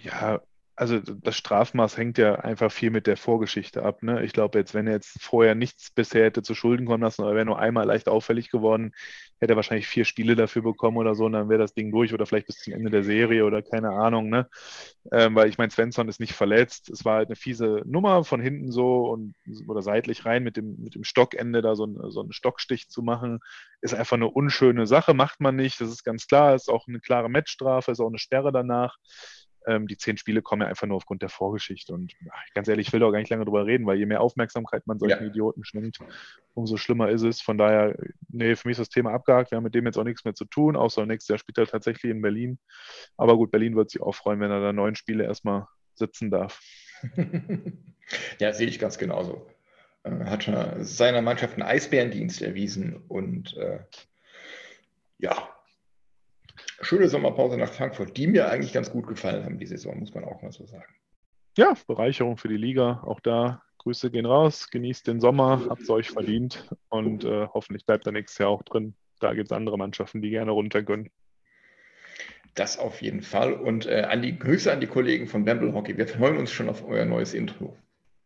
Ja, 0.02 0.42
also 0.76 1.00
das 1.00 1.36
Strafmaß 1.36 1.98
hängt 1.98 2.20
ja 2.20 2.36
einfach 2.36 2.72
viel 2.72 2.92
mit 2.92 3.08
der 3.08 3.18
Vorgeschichte 3.18 3.82
ab. 3.82 4.04
Ne? 4.04 4.24
Ich 4.24 4.32
glaube, 4.32 4.60
jetzt, 4.60 4.76
wenn 4.76 4.86
er 4.86 4.94
jetzt 4.94 5.20
vorher 5.24 5.56
nichts 5.56 5.90
bisher 5.90 6.26
hätte 6.26 6.44
zu 6.44 6.54
Schulden 6.54 6.86
kommen 6.86 7.02
lassen 7.02 7.24
oder 7.24 7.34
wäre 7.34 7.46
nur 7.46 7.58
einmal 7.58 7.88
leicht 7.88 8.08
auffällig 8.08 8.52
geworden, 8.52 8.92
hätte 9.40 9.54
er 9.54 9.56
wahrscheinlich 9.56 9.88
vier 9.88 10.06
Spiele 10.06 10.36
dafür 10.36 10.62
bekommen 10.62 10.98
oder 10.98 11.16
so 11.16 11.26
und 11.26 11.32
dann 11.34 11.50
wäre 11.50 11.60
das 11.60 11.74
Ding 11.74 11.92
durch 11.92 12.14
oder 12.14 12.28
vielleicht 12.28 12.46
bis 12.46 12.58
zum 12.58 12.74
Ende 12.74 12.92
der 12.92 13.04
Serie 13.04 13.44
oder 13.46 13.64
keine 13.64 13.90
Ahnung. 13.90 14.30
Ne? 14.30 14.48
Ähm, 15.12 15.34
weil 15.34 15.50
ich 15.50 15.58
meine, 15.58 15.72
Svensson 15.72 16.10
ist 16.10 16.20
nicht 16.20 16.34
verletzt. 16.34 16.90
Es 16.92 17.04
war 17.06 17.16
halt 17.18 17.30
eine 17.30 17.36
fiese 17.36 17.82
Nummer 17.86 18.24
von 18.24 18.40
hinten 18.40 18.72
so 18.72 19.08
und 19.10 19.34
oder 19.68 19.82
seitlich 19.82 20.26
rein 20.26 20.44
mit 20.44 20.58
dem, 20.58 20.76
mit 20.78 20.94
dem 20.94 21.04
Stockende 21.04 21.64
da 21.64 21.76
so, 21.76 21.86
ein, 21.86 21.98
so 22.12 22.22
einen 22.22 22.34
Stockstich 22.34 22.88
zu 22.88 23.02
machen, 23.02 23.40
ist 23.82 23.96
einfach 23.96 24.18
eine 24.18 24.28
unschöne 24.30 24.86
Sache, 24.86 25.16
macht 25.16 25.40
man 25.40 25.56
nicht. 25.56 25.82
Das 25.82 25.90
ist 25.90 26.04
ganz 26.04 26.28
klar, 26.28 26.54
ist 26.54 26.70
auch 26.70 26.88
eine 26.88 27.00
klare 27.00 27.30
Matchstrafe, 27.30 27.92
ist 27.92 28.00
auch 28.00 28.10
eine 28.10 28.20
Sperre 28.20 28.52
danach. 28.52 28.98
Ähm, 29.68 29.88
die 29.88 29.98
zehn 29.98 30.18
Spiele 30.18 30.42
kommen 30.42 30.62
ja 30.62 30.70
einfach 30.70 30.88
nur 30.88 30.98
aufgrund 30.98 31.22
der 31.22 31.30
Vorgeschichte. 31.30 31.94
Und 31.94 32.14
ach, 32.32 32.54
ganz 32.54 32.68
ehrlich, 32.68 32.88
ich 32.88 32.94
will 32.94 33.02
da 33.02 33.08
auch 33.08 33.12
gar 33.12 33.20
nicht 33.20 33.30
lange 33.30 33.46
drüber 33.46 33.66
reden, 33.66 33.86
weil 33.86 33.98
je 33.98 34.06
mehr 34.06 34.22
Aufmerksamkeit 34.22 34.88
man 34.88 34.98
solchen 34.98 35.24
ja. 35.24 35.30
Idioten 35.30 35.64
schenkt, 35.64 36.00
umso 36.54 36.78
schlimmer 36.78 37.10
ist 37.10 37.24
es. 37.24 37.42
Von 37.42 37.58
daher, 37.58 37.96
nee, 38.30 38.56
für 38.56 38.68
mich 38.68 38.80
ist 38.80 38.88
das 38.88 38.90
Thema 38.90 39.12
abgehakt. 39.12 39.52
Wir 39.52 39.58
haben 39.58 39.64
mit 39.64 39.76
dem 39.76 39.86
jetzt 39.86 39.98
auch 39.98 40.04
nichts 40.04 40.24
mehr 40.24 40.34
zu 40.34 40.46
tun, 40.46 40.76
außer 40.76 41.06
nächstes 41.06 41.30
Jahr 41.30 41.40
spielt 41.40 41.58
er 41.58 41.68
tatsächlich 41.68 42.12
in 42.12 42.22
Berlin. 42.22 42.60
Aber 43.18 43.36
gut, 43.36 43.52
Berlin 43.52 43.76
wird 43.76 43.92
sich 43.92 44.02
auch 44.02 44.16
freuen, 44.16 44.40
wenn 44.40 44.52
er 44.52 44.62
da 44.62 44.74
neun 44.74 44.96
Spiele 44.96 45.26
erstmal 45.26 45.68
sitzen 45.96 46.32
darf. 46.32 46.62
ja, 48.40 48.54
sehe 48.54 48.68
ich 48.68 48.80
ganz 48.80 48.98
genauso. 48.98 49.48
Äh, 50.04 50.26
hat 50.26 50.50
seiner 50.80 51.22
Mannschaft 51.22 51.54
einen 51.54 51.64
Eisbärendienst 51.64 52.42
erwiesen 52.42 52.98
und 53.08 53.56
äh, 53.58 53.80
ja, 55.20 55.50
schöne 56.82 57.10
Sommerpause 57.10 57.58
nach 57.58 57.72
Frankfurt, 57.72 58.18
die 58.18 58.28
mir 58.28 58.50
eigentlich 58.50 58.74
ganz 58.74 58.92
gut 58.92 59.08
gefallen 59.08 59.44
haben, 59.44 59.60
die 59.60 59.66
Saison, 59.66 60.00
muss 60.00 60.14
man 60.14 60.24
auch 60.24 60.42
mal 60.42 60.52
so 60.52 60.66
sagen. 60.66 60.94
Ja, 61.58 61.74
Bereicherung 61.88 62.38
für 62.38 62.50
die 62.50 62.58
Liga. 62.58 63.02
Auch 63.04 63.20
da 63.20 63.64
Grüße 63.80 64.12
gehen 64.12 64.26
raus. 64.26 64.70
Genießt 64.70 65.08
den 65.08 65.20
Sommer, 65.20 65.66
habt 65.70 65.82
es 65.82 65.90
euch 65.90 66.10
verdient 66.10 66.70
und 66.90 67.24
äh, 67.24 67.48
hoffentlich 67.48 67.86
bleibt 67.86 68.06
er 68.06 68.12
nächstes 68.12 68.38
Jahr 68.40 68.50
auch 68.50 68.64
drin. 68.64 68.96
Da 69.20 69.34
gibt 69.34 69.52
es 69.52 69.56
andere 69.56 69.78
Mannschaften, 69.78 70.22
die 70.22 70.30
gerne 70.30 70.52
runter 70.52 70.84
können. 70.84 71.10
Das 72.54 72.78
auf 72.78 73.02
jeden 73.02 73.22
Fall. 73.22 73.54
Und 73.54 73.86
äh, 73.86 74.02
an 74.02 74.22
die 74.22 74.38
Grüße 74.38 74.72
an 74.72 74.82
die 74.82 74.88
Kollegen 74.88 75.28
von 75.28 75.46
Bamble 75.46 75.74
Hockey. 75.74 75.98
Wir 75.98 76.08
freuen 76.08 76.38
uns 76.38 76.52
schon 76.52 76.70
auf 76.70 76.86
euer 76.86 77.06
neues 77.06 77.34
Intro. 77.34 77.76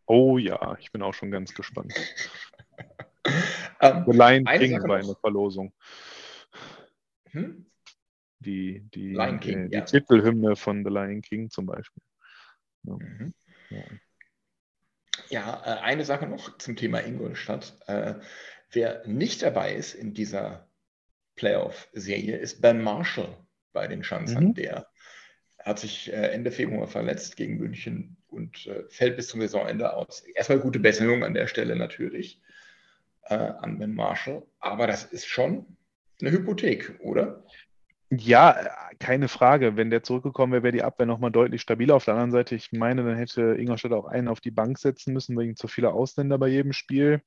Oh 0.06 0.36
ja, 0.36 0.76
ich 0.80 0.90
bin 0.90 1.02
auch 1.02 1.14
schon 1.14 1.30
ganz 1.30 1.54
gespannt. 1.54 1.94
The 3.80 4.12
Lion 4.12 4.44
King 4.44 4.82
war 4.88 4.96
eine 4.96 5.14
Verlosung. 5.20 5.72
Hm? 7.30 7.66
Die, 8.42 8.80
die, 8.94 9.14
King, 9.40 9.66
äh, 9.66 9.68
die 9.68 9.74
ja. 9.74 9.80
Titelhymne 9.82 10.56
von 10.56 10.84
The 10.84 10.90
Lion 10.90 11.22
King 11.22 11.50
zum 11.50 11.66
Beispiel. 11.66 12.02
Ja, 12.84 12.94
mhm. 12.94 13.34
ja. 15.28 15.62
äh, 15.64 15.80
eine 15.80 16.04
Sache 16.04 16.26
noch 16.26 16.58
zum 16.58 16.76
Thema 16.76 17.00
Ingolstadt. 17.00 17.78
Äh, 17.86 18.14
wer 18.70 19.06
nicht 19.06 19.42
dabei 19.42 19.74
ist 19.74 19.94
in 19.94 20.14
dieser 20.14 20.68
Playoff-Serie, 21.36 22.36
ist 22.36 22.60
Ben 22.60 22.82
Marshall 22.82 23.36
bei 23.72 23.86
den 23.86 24.04
Schanzern. 24.04 24.48
Mhm. 24.48 24.54
Der 24.54 24.88
hat 25.58 25.78
sich 25.78 26.12
äh, 26.12 26.32
Ende 26.32 26.50
Februar 26.50 26.88
verletzt 26.88 27.36
gegen 27.36 27.56
München 27.56 28.16
und 28.28 28.70
fällt 28.88 29.16
bis 29.16 29.28
zum 29.28 29.40
Saisonende 29.40 29.94
aus. 29.94 30.20
Erstmal 30.34 30.60
gute 30.60 30.80
Besserung 30.80 31.22
an 31.22 31.34
der 31.34 31.46
Stelle 31.46 31.76
natürlich 31.76 32.40
an 33.24 33.78
Ben 33.78 33.94
Marshall, 33.94 34.42
aber 34.58 34.86
das 34.86 35.04
ist 35.04 35.26
schon 35.26 35.76
eine 36.22 36.30
Hypothek, 36.30 36.98
oder? 37.00 37.44
Ja, 38.14 38.54
keine 38.98 39.26
Frage. 39.26 39.76
Wenn 39.78 39.88
der 39.88 40.02
zurückgekommen 40.02 40.52
wäre, 40.52 40.62
wäre 40.64 40.72
die 40.72 40.82
Abwehr 40.82 41.06
nochmal 41.06 41.30
deutlich 41.30 41.62
stabiler. 41.62 41.94
Auf 41.94 42.04
der 42.04 42.12
anderen 42.12 42.30
Seite, 42.30 42.54
ich 42.54 42.70
meine, 42.70 43.02
dann 43.04 43.16
hätte 43.16 43.54
Ingolstadt 43.58 43.92
auch 43.92 44.04
einen 44.04 44.28
auf 44.28 44.40
die 44.40 44.50
Bank 44.50 44.78
setzen 44.78 45.14
müssen, 45.14 45.38
wegen 45.38 45.56
zu 45.56 45.66
vieler 45.66 45.94
Ausländer 45.94 46.36
bei 46.36 46.48
jedem 46.48 46.74
Spiel. 46.74 47.22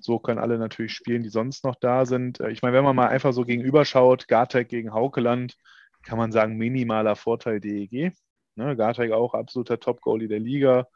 So 0.00 0.18
können 0.18 0.38
alle 0.38 0.56
natürlich 0.58 0.94
spielen, 0.94 1.22
die 1.22 1.28
sonst 1.28 1.64
noch 1.64 1.74
da 1.76 2.06
sind. 2.06 2.40
Äh, 2.40 2.50
ich 2.50 2.62
meine, 2.62 2.74
wenn 2.74 2.84
man 2.84 2.96
mal 2.96 3.08
einfach 3.08 3.34
so 3.34 3.44
gegenüberschaut, 3.44 4.26
Gartek 4.26 4.70
gegen 4.70 4.94
Haukeland, 4.94 5.58
kann 6.02 6.16
man 6.16 6.32
sagen, 6.32 6.56
minimaler 6.56 7.14
Vorteil 7.14 7.60
DEG. 7.60 8.12
Ne, 8.54 8.76
Gartek 8.76 9.12
auch 9.12 9.34
absoluter 9.34 9.80
Top-Goalie 9.80 10.28
der 10.28 10.40
Liga. 10.40 10.86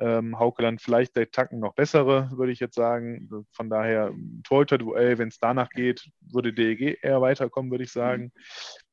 Ähm, 0.00 0.38
Haukeland 0.38 0.80
vielleicht 0.82 1.16
der 1.16 1.30
Tacken 1.30 1.60
noch 1.60 1.74
bessere, 1.74 2.30
würde 2.32 2.52
ich 2.52 2.60
jetzt 2.60 2.74
sagen. 2.74 3.28
Von 3.52 3.70
daher, 3.70 4.12
Torhüter-Duell, 4.44 5.18
wenn 5.18 5.28
es 5.28 5.38
danach 5.38 5.70
geht, 5.70 6.08
würde 6.20 6.52
DEG 6.52 6.98
eher 7.02 7.20
weiterkommen, 7.20 7.70
würde 7.70 7.84
ich 7.84 7.92
sagen. 7.92 8.32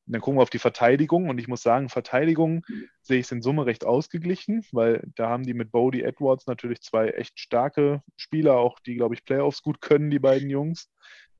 Dann 0.06 0.20
gucken 0.20 0.38
wir 0.38 0.42
auf 0.42 0.50
die 0.50 0.58
Verteidigung 0.58 1.30
und 1.30 1.38
ich 1.38 1.48
muss 1.48 1.62
sagen, 1.62 1.88
Verteidigung 1.88 2.64
sehe 3.00 3.18
ich 3.18 3.26
es 3.26 3.32
in 3.32 3.40
Summe 3.40 3.64
recht 3.64 3.86
ausgeglichen, 3.86 4.62
weil 4.72 5.02
da 5.14 5.30
haben 5.30 5.44
die 5.44 5.54
mit 5.54 5.72
Bodie 5.72 6.02
Edwards 6.02 6.46
natürlich 6.46 6.82
zwei 6.82 7.08
echt 7.08 7.38
starke 7.38 8.02
Spieler, 8.16 8.56
auch 8.56 8.80
die, 8.80 8.96
glaube 8.96 9.14
ich, 9.14 9.24
Playoffs 9.24 9.62
gut 9.62 9.80
können, 9.80 10.10
die 10.10 10.18
beiden 10.18 10.50
Jungs, 10.50 10.90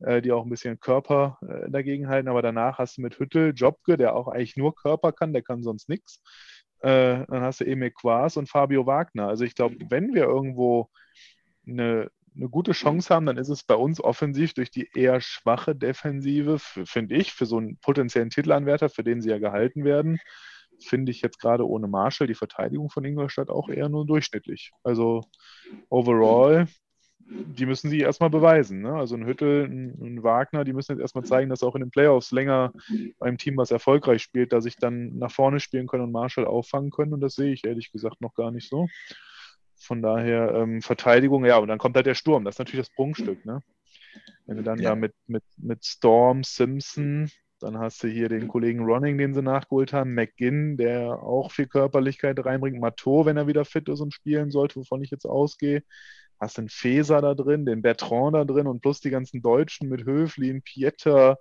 äh, 0.01 0.23
die 0.23 0.33
auch 0.33 0.45
ein 0.45 0.51
bisschen 0.51 0.81
Körper 0.81 1.39
äh, 1.47 1.71
dagegen 1.71 2.09
halten. 2.09 2.29
Aber 2.29 2.41
danach 2.41 2.79
hast 2.79 2.97
du 2.97 3.03
mit 3.03 3.19
Hüttel 3.19 3.53
Jobke, 3.55 3.99
der 3.99 4.17
auch 4.17 4.29
eigentlich 4.29 4.57
nur 4.57 4.75
Körper 4.75 5.13
kann, 5.13 5.35
der 5.35 5.43
kann 5.43 5.63
sonst 5.63 5.91
nichts. 5.91 6.23
Äh, 6.81 7.27
dann 7.27 7.43
hast 7.43 7.61
du 7.61 7.65
Emil 7.65 7.91
Quas 7.91 8.37
und 8.37 8.49
Fabio 8.49 8.87
Wagner. 8.87 9.29
Also 9.29 9.45
ich 9.45 9.55
glaube, 9.55 9.77
wenn 9.89 10.15
wir 10.15 10.25
irgendwo 10.25 10.89
eine, 11.67 12.11
eine 12.37 12.49
gute 12.49 12.73
Chance 12.73 13.15
haben, 13.15 13.27
dann 13.27 13.39
ist 13.39 13.49
es 13.49 13.65
bei 13.65 13.75
uns 13.75 14.03
offensiv 14.03 14.55
durch 14.55 14.71
die 14.71 14.89
eher 14.95 15.21
schwache 15.21 15.75
Defensive, 15.75 16.59
finde 16.59 17.15
ich, 17.17 17.33
für 17.33 17.47
so 17.47 17.59
einen 17.59 17.79
potenziellen 17.79 18.31
Titelanwärter, 18.31 18.89
für 18.89 19.05
den 19.05 19.23
sie 19.23 19.31
ja 19.31 19.39
gehalten 19.39 19.85
werden, 19.85 20.19
finde 20.81 21.13
ich 21.13 21.23
jetzt 21.23 21.41
gerade 21.41 21.67
ohne 21.67 21.89
Marshall 21.89 22.27
die 22.27 22.35
Verteidigung 22.35 22.91
von 22.91 23.05
Ingolstadt 23.05 23.51
auch 23.51 23.69
eher 23.69 23.89
nur 23.89 24.07
durchschnittlich. 24.07 24.73
Also 24.83 25.23
overall 25.89 26.67
die 27.27 27.67
müssen 27.67 27.91
sich 27.91 28.01
erstmal 28.01 28.31
beweisen. 28.31 28.83
Ne? 28.83 28.95
Also 28.95 29.17
ein 29.17 29.27
Hüttel, 29.27 29.65
ein, 29.65 29.99
ein, 30.01 30.23
Wagner, 30.23 30.65
die 30.65 30.73
müssen 30.73 30.93
jetzt 30.93 31.01
erstmal 31.01 31.25
zeigen, 31.25 31.51
dass 31.51 31.63
auch 31.63 31.75
in 31.75 31.81
den 31.81 31.91
Playoffs 31.91 32.33
länger 32.33 32.73
beim 33.19 33.39
Team, 33.39 33.57
was 33.57 33.71
erfolgreich 33.71 34.23
spielt, 34.23 34.53
dass 34.53 34.65
sich 34.65 34.77
dann 34.77 35.19
nach 35.19 35.31
vorne 35.31 35.61
spielen 35.61 35.87
können 35.87 36.05
und 36.05 36.13
Marshall 36.13 36.45
auffangen 36.45 36.91
können. 36.91 37.15
Und 37.15 37.21
das 37.21 37.35
sehe 37.35 37.53
ich 37.53 37.65
ehrlich 37.65 37.91
gesagt 37.93 38.21
noch 38.21 38.35
gar 38.35 38.51
nicht 38.51 38.69
so. 38.69 38.89
Von 39.77 40.03
daher 40.03 40.55
ähm, 40.55 40.83
Verteidigung, 40.83 41.45
ja, 41.45 41.59
und 41.59 41.69
dann 41.69 41.79
kommt 41.79 41.97
halt 41.97 42.07
der 42.07 42.15
Sturm. 42.15 42.45
Das 42.45 42.57
ist 42.57 42.59
natürlich 42.59 42.87
das 42.87 42.95
Prunkstück. 42.95 43.45
Ne? 43.45 43.61
Wenn 44.47 44.59
du 44.59 44.63
dann 44.63 44.79
ja. 44.79 44.91
da 44.91 44.97
mit, 44.97 45.15
mit, 45.27 45.45
mit 45.57 45.85
Storm, 45.85 46.45
Simpson, 46.45 47.31
dann 47.61 47.79
hast 47.79 48.03
du 48.03 48.09
hier 48.09 48.29
den 48.29 48.49
Kollegen 48.49 48.81
Ronning, 48.81 49.17
den 49.17 49.33
sie 49.33 49.43
nachgeholt 49.43 49.93
haben, 49.93 50.15
McGinn, 50.15 50.77
der 50.77 51.23
auch 51.23 51.51
viel 51.51 51.67
Körperlichkeit 51.67 52.45
reinbringt, 52.45 52.79
Matteau, 52.79 53.25
wenn 53.25 53.37
er 53.37 53.47
wieder 53.47 53.65
fit 53.65 53.89
ist 53.89 54.01
und 54.01 54.13
spielen 54.13 54.51
sollte, 54.51 54.77
wovon 54.77 55.03
ich 55.03 55.11
jetzt 55.11 55.25
ausgehe 55.25 55.83
hast 56.41 56.59
den 56.59 56.69
Feser 56.69 57.21
da 57.21 57.35
drin, 57.35 57.67
den 57.67 57.83
Bertrand 57.83 58.35
da 58.35 58.45
drin 58.45 58.67
und 58.67 58.81
plus 58.81 59.01
die 59.01 59.11
ganzen 59.11 59.43
Deutschen 59.43 59.89
mit 59.89 60.05
Höflin, 60.05 60.63
Pieter, 60.63 61.39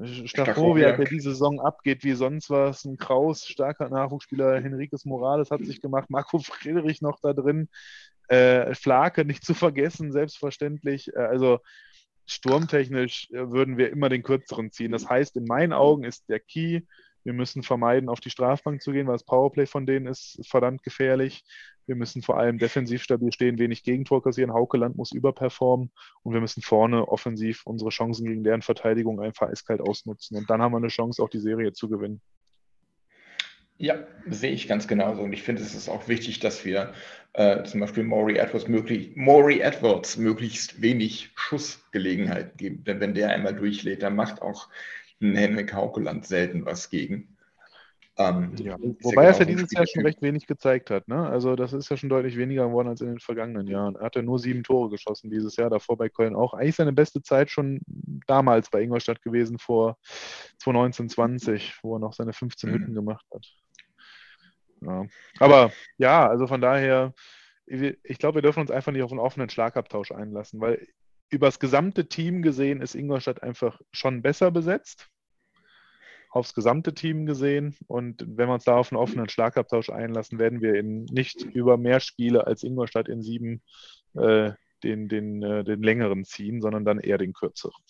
Stachowiak, 0.00 0.96
der 0.96 1.06
diese 1.06 1.30
Saison 1.30 1.60
abgeht 1.60 2.04
wie 2.04 2.12
sonst 2.12 2.50
was, 2.50 2.84
ein 2.84 2.98
Kraus, 2.98 3.46
starker 3.46 3.88
Nachwuchsspieler, 3.88 4.60
Henriques 4.60 5.04
Morales 5.04 5.50
hat 5.50 5.64
sich 5.64 5.80
gemacht, 5.80 6.08
Marco 6.08 6.38
Friedrich 6.38 7.02
noch 7.02 7.18
da 7.20 7.32
drin, 7.32 7.68
äh, 8.28 8.74
Flake 8.74 9.24
nicht 9.24 9.44
zu 9.44 9.54
vergessen, 9.54 10.12
selbstverständlich. 10.12 11.12
Äh, 11.14 11.20
also 11.20 11.58
sturmtechnisch 12.26 13.30
äh, 13.30 13.50
würden 13.50 13.76
wir 13.76 13.90
immer 13.90 14.08
den 14.08 14.22
kürzeren 14.22 14.70
ziehen. 14.70 14.92
Das 14.92 15.08
heißt, 15.08 15.36
in 15.36 15.44
meinen 15.44 15.72
Augen 15.72 16.04
ist 16.04 16.28
der 16.28 16.38
Key, 16.38 16.82
wir 17.24 17.32
müssen 17.32 17.62
vermeiden, 17.62 18.08
auf 18.08 18.20
die 18.20 18.30
Strafbank 18.30 18.82
zu 18.82 18.92
gehen, 18.92 19.06
weil 19.06 19.14
das 19.14 19.24
Powerplay 19.24 19.66
von 19.66 19.86
denen 19.86 20.06
ist 20.06 20.38
verdammt 20.46 20.82
gefährlich. 20.82 21.42
Wir 21.88 21.96
müssen 21.96 22.22
vor 22.22 22.38
allem 22.38 22.58
defensiv 22.58 23.02
stabil 23.02 23.32
stehen, 23.32 23.58
wenig 23.58 23.82
Gegentor 23.82 24.22
kassieren. 24.22 24.52
Haukeland 24.52 24.96
muss 24.96 25.10
überperformen 25.10 25.90
und 26.22 26.34
wir 26.34 26.40
müssen 26.40 26.62
vorne 26.62 27.08
offensiv 27.08 27.62
unsere 27.64 27.88
Chancen 27.88 28.26
gegen 28.26 28.44
deren 28.44 28.60
Verteidigung 28.60 29.20
einfach 29.20 29.48
eiskalt 29.48 29.80
ausnutzen. 29.80 30.36
Und 30.36 30.50
dann 30.50 30.60
haben 30.60 30.72
wir 30.72 30.76
eine 30.76 30.88
Chance, 30.88 31.22
auch 31.22 31.30
die 31.30 31.40
Serie 31.40 31.72
zu 31.72 31.88
gewinnen. 31.88 32.20
Ja, 33.78 34.06
sehe 34.28 34.50
ich 34.50 34.68
ganz 34.68 34.86
genauso. 34.86 35.22
Und 35.22 35.32
ich 35.32 35.42
finde, 35.42 35.62
es 35.62 35.74
ist 35.74 35.88
auch 35.88 36.08
wichtig, 36.08 36.40
dass 36.40 36.66
wir 36.66 36.92
äh, 37.32 37.62
zum 37.62 37.80
Beispiel 37.80 38.02
Maury 38.02 38.36
Edwards, 38.36 38.68
möglich, 38.68 39.12
Maury 39.14 39.60
Edwards 39.60 40.18
möglichst 40.18 40.82
wenig 40.82 41.30
Schussgelegenheit 41.36 42.58
geben. 42.58 42.84
Denn 42.84 43.00
wenn 43.00 43.14
der 43.14 43.30
einmal 43.30 43.54
durchlädt, 43.54 44.02
dann 44.02 44.14
macht 44.14 44.42
auch 44.42 44.68
ein 45.22 45.36
Henrik 45.36 45.72
Haukeland 45.72 46.26
selten 46.26 46.66
was 46.66 46.90
gegen. 46.90 47.37
Ähm, 48.20 48.52
ja. 48.56 48.76
Wobei 48.78 49.24
er 49.24 49.30
es 49.30 49.38
ja 49.38 49.44
dieses 49.44 49.70
Jahr 49.70 49.86
schon 49.86 50.04
recht 50.04 50.20
wenig 50.22 50.48
gezeigt 50.48 50.90
hat. 50.90 51.06
Ne? 51.06 51.28
Also 51.28 51.54
das 51.54 51.72
ist 51.72 51.88
ja 51.88 51.96
schon 51.96 52.08
deutlich 52.08 52.36
weniger 52.36 52.66
geworden 52.66 52.88
als 52.88 53.00
in 53.00 53.06
den 53.06 53.20
vergangenen 53.20 53.68
Jahren. 53.68 53.94
Er 53.94 54.06
hatte 54.06 54.24
nur 54.24 54.40
sieben 54.40 54.64
Tore 54.64 54.90
geschossen 54.90 55.30
dieses 55.30 55.54
Jahr, 55.54 55.70
davor 55.70 55.96
bei 55.96 56.08
Köln 56.08 56.34
auch. 56.34 56.52
Eigentlich 56.52 56.74
seine 56.74 56.92
beste 56.92 57.22
Zeit 57.22 57.48
schon 57.48 57.80
damals 58.26 58.70
bei 58.70 58.82
Ingolstadt 58.82 59.22
gewesen, 59.22 59.58
vor 59.60 59.98
2019, 60.58 61.08
20, 61.10 61.78
wo 61.82 61.94
er 61.94 62.00
noch 62.00 62.12
seine 62.12 62.32
15 62.32 62.68
mhm. 62.68 62.74
Hütten 62.74 62.94
gemacht 62.94 63.26
hat. 63.32 63.46
Ja. 64.80 65.06
Aber 65.38 65.72
ja, 65.96 66.28
also 66.28 66.48
von 66.48 66.60
daher, 66.60 67.14
ich 67.66 68.18
glaube, 68.18 68.36
wir 68.36 68.42
dürfen 68.42 68.60
uns 68.60 68.70
einfach 68.72 68.90
nicht 68.90 69.02
auf 69.02 69.12
einen 69.12 69.20
offenen 69.20 69.48
Schlagabtausch 69.48 70.10
einlassen, 70.10 70.60
weil 70.60 70.84
über 71.30 71.46
das 71.46 71.60
gesamte 71.60 72.08
Team 72.08 72.42
gesehen 72.42 72.80
ist 72.80 72.96
Ingolstadt 72.96 73.44
einfach 73.44 73.80
schon 73.92 74.22
besser 74.22 74.50
besetzt. 74.50 75.08
Aufs 76.30 76.54
gesamte 76.54 76.94
Team 76.94 77.26
gesehen. 77.26 77.76
Und 77.86 78.24
wenn 78.26 78.48
wir 78.48 78.54
uns 78.54 78.64
da 78.64 78.76
auf 78.76 78.92
einen 78.92 79.00
offenen 79.00 79.28
Schlagabtausch 79.28 79.90
einlassen, 79.90 80.38
werden 80.38 80.60
wir 80.60 80.74
in 80.74 81.04
nicht 81.04 81.42
über 81.42 81.76
mehr 81.76 82.00
Spiele 82.00 82.46
als 82.46 82.62
Ingolstadt 82.62 83.08
in 83.08 83.22
sieben 83.22 83.62
äh, 84.14 84.52
den, 84.82 85.08
den, 85.08 85.42
äh, 85.42 85.64
den 85.64 85.82
längeren 85.82 86.24
ziehen, 86.24 86.60
sondern 86.60 86.84
dann 86.84 87.00
eher 87.00 87.18
den 87.18 87.32
kürzeren. 87.32 87.82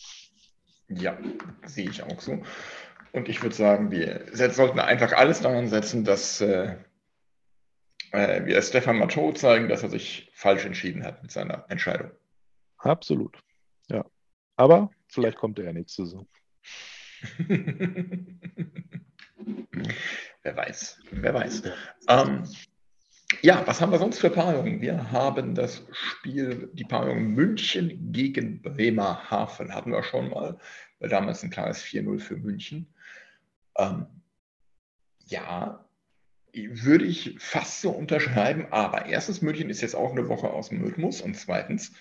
Ja, 0.89 1.19
sehe 1.67 1.91
ich 1.91 2.03
auch 2.03 2.21
so. 2.21 2.43
Und 3.13 3.29
ich 3.29 3.43
würde 3.43 3.55
sagen, 3.55 3.91
wir 3.91 4.27
sollten 4.33 4.79
einfach 4.79 5.13
alles 5.13 5.41
daran 5.41 5.69
setzen, 5.69 6.05
dass 6.05 6.41
äh, 6.41 6.77
äh, 8.13 8.45
wir 8.47 8.61
Stefan 8.63 8.99
Matteau 8.99 9.33
zeigen, 9.33 9.69
dass 9.69 9.83
er 9.83 9.91
sich 9.91 10.31
falsch 10.35 10.65
entschieden 10.65 11.05
hat 11.05 11.23
mit 11.23 11.31
seiner 11.31 11.65
Entscheidung. 11.69 12.11
Absolut. 12.79 13.39
Ja. 13.89 14.05
Aber 14.57 14.91
vielleicht 15.09 15.39
kommt 15.39 15.59
er 15.59 15.67
ja 15.67 15.73
nächste 15.73 16.05
Saison. 16.05 16.27
wer 20.43 20.57
weiß, 20.57 21.01
wer 21.11 21.35
weiß. 21.35 21.63
Ähm, 22.09 22.45
ja, 23.43 23.67
was 23.67 23.81
haben 23.81 23.93
wir 23.93 23.99
sonst 23.99 24.21
für 24.21 24.31
Paarungen? 24.31 24.81
Wir 24.81 25.11
haben 25.13 25.55
das 25.55 25.83
Spiel, 25.93 26.71
die 26.73 26.85
Paarung 26.85 27.35
München 27.35 28.13
gegen 28.13 28.63
Bremerhaven. 28.63 29.75
Hatten 29.75 29.93
wir 29.93 30.03
schon 30.03 30.31
mal, 30.31 30.59
weil 30.99 31.11
damals 31.11 31.43
ein 31.43 31.51
klares 31.51 31.83
4-0 31.83 32.19
für 32.21 32.37
München. 32.37 32.93
Ähm, 33.77 34.07
ja, 35.27 35.85
würde 36.55 37.05
ich 37.05 37.37
fast 37.39 37.83
so 37.83 37.91
unterschreiben, 37.91 38.67
aber 38.71 39.07
erstens, 39.07 39.43
München 39.43 39.71
ist 39.71 39.83
jetzt 39.83 39.95
auch 39.95 40.13
eine 40.13 40.29
Woche 40.29 40.51
aus 40.51 40.71
dem 40.71 40.83
Rhythmus 40.83 41.21
und 41.21 41.37
zweitens, 41.37 41.93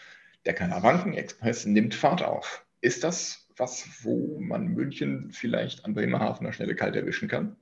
der 0.45 0.53
Kanawanken-Express 0.53 1.65
nimmt 1.65 1.93
Fahrt 1.93 2.23
auf. 2.23 2.65
Ist 2.79 3.03
das 3.03 3.46
was, 3.57 3.87
wo 4.03 4.39
man 4.39 4.67
München 4.67 5.31
vielleicht 5.31 5.85
an 5.85 5.93
Bremerhaven 5.93 6.45
noch 6.45 6.53
schnell 6.53 6.73
kalt 6.75 6.95
erwischen 6.95 7.27
kann? 7.27 7.55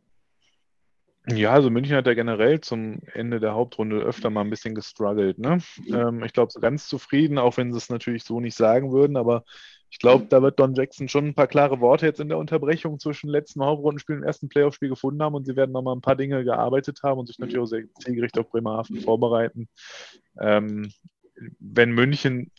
Ja, 1.28 1.54
also 1.54 1.72
München 1.72 1.96
hat 1.96 2.06
ja 2.06 2.14
generell 2.14 2.62
zum 2.62 3.00
Ende 3.14 3.40
der 3.40 3.56
Hauptrunde 3.56 3.98
öfter 3.98 4.30
mal 4.30 4.42
ein 4.42 4.50
bisschen 4.52 4.76
gestruggelt. 4.76 5.40
Ne? 5.40 5.58
Ähm, 5.88 6.24
ich 6.24 6.34
glaube, 6.34 6.52
so 6.52 6.60
ganz 6.60 6.88
zufrieden, 6.88 7.40
auch 7.40 7.58
wenn 7.58 7.72
sie 7.72 7.78
es 7.80 7.90
natürlich 7.90 8.24
so 8.24 8.40
nicht 8.40 8.56
sagen 8.56 8.92
würden, 8.92 9.18
aber 9.18 9.44
ich 9.90 10.00
glaube, 10.00 10.26
da 10.26 10.42
wird 10.42 10.60
Don 10.60 10.76
Jackson 10.76 11.08
schon 11.08 11.28
ein 11.28 11.34
paar 11.34 11.48
klare 11.48 11.80
Worte 11.80 12.06
jetzt 12.06 12.20
in 12.20 12.28
der 12.28 12.38
Unterbrechung 12.38 13.00
zwischen 13.00 13.30
letzten 13.30 13.64
Hauptrundenspiel 13.64 14.18
und 14.18 14.24
ersten 14.24 14.50
Playoff-Spiel 14.50 14.90
gefunden 14.90 15.24
haben 15.24 15.36
und 15.36 15.46
sie 15.46 15.56
werden 15.56 15.72
nochmal 15.72 15.96
ein 15.96 16.02
paar 16.02 16.18
Dinge 16.18 16.44
gearbeitet 16.44 17.02
haben 17.02 17.20
und 17.20 17.28
sich 17.28 17.40
natürlich 17.40 17.62
auch 17.62 17.66
sehr 17.66 17.86
zielgerichtet 18.02 18.44
auf 18.44 18.52
Bremerhaven 18.52 19.00
vorbereiten. 19.02 19.70
Ähm, 20.40 20.92
wenn 21.60 21.92
München 21.92 22.52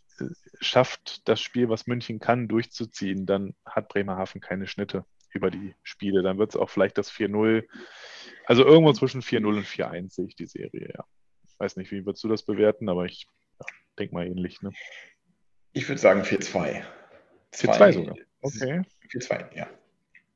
schafft, 0.61 1.29
das 1.29 1.41
Spiel, 1.41 1.69
was 1.69 1.87
München 1.87 2.19
kann, 2.19 2.49
durchzuziehen, 2.49 3.27
dann 3.27 3.55
hat 3.65 3.89
Bremerhaven 3.89 4.41
keine 4.41 4.67
Schnitte 4.67 5.05
über 5.31 5.51
die 5.51 5.75
Spiele. 5.83 6.23
Dann 6.23 6.39
wird 6.39 6.51
es 6.51 6.57
auch 6.57 6.71
vielleicht 6.71 6.99
das 6.99 7.13
4-0 7.13 7.65
also 8.47 8.65
irgendwo 8.65 8.93
zwischen 8.93 9.23
4-0 9.23 9.45
und 9.45 9.67
4-1 9.67 10.11
sehe 10.15 10.27
ich 10.27 10.37
die 10.37 10.47
Serie, 10.47 10.93
ja. 10.97 11.05
Weiß 11.59 11.77
nicht, 11.77 11.91
wie 11.91 12.07
würdest 12.07 12.23
du 12.23 12.29
das 12.29 12.45
bewerten, 12.45 12.89
aber 12.89 13.07
ich 13.07 13.27
ja, 13.59 13.67
denke 13.99 14.15
mal 14.15 14.27
ähnlich. 14.27 14.63
Ne? 14.63 14.73
Ich 15.73 15.89
würde 15.89 16.01
sagen 16.01 16.23
4-2. 16.23 16.85
4-2 17.53 17.93
sogar. 17.93 18.17
Okay. 18.41 18.83
4-2, 19.11 19.57
ja. 19.57 19.69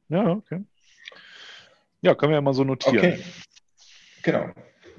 Ja, 0.09 0.31
okay. 0.31 0.65
Ja, 2.01 2.15
können 2.15 2.33
wir 2.33 2.37
ja 2.37 2.41
mal 2.41 2.55
so 2.55 2.65
notieren. 2.65 2.99
Okay. 2.99 3.25
Genau. 4.23 4.51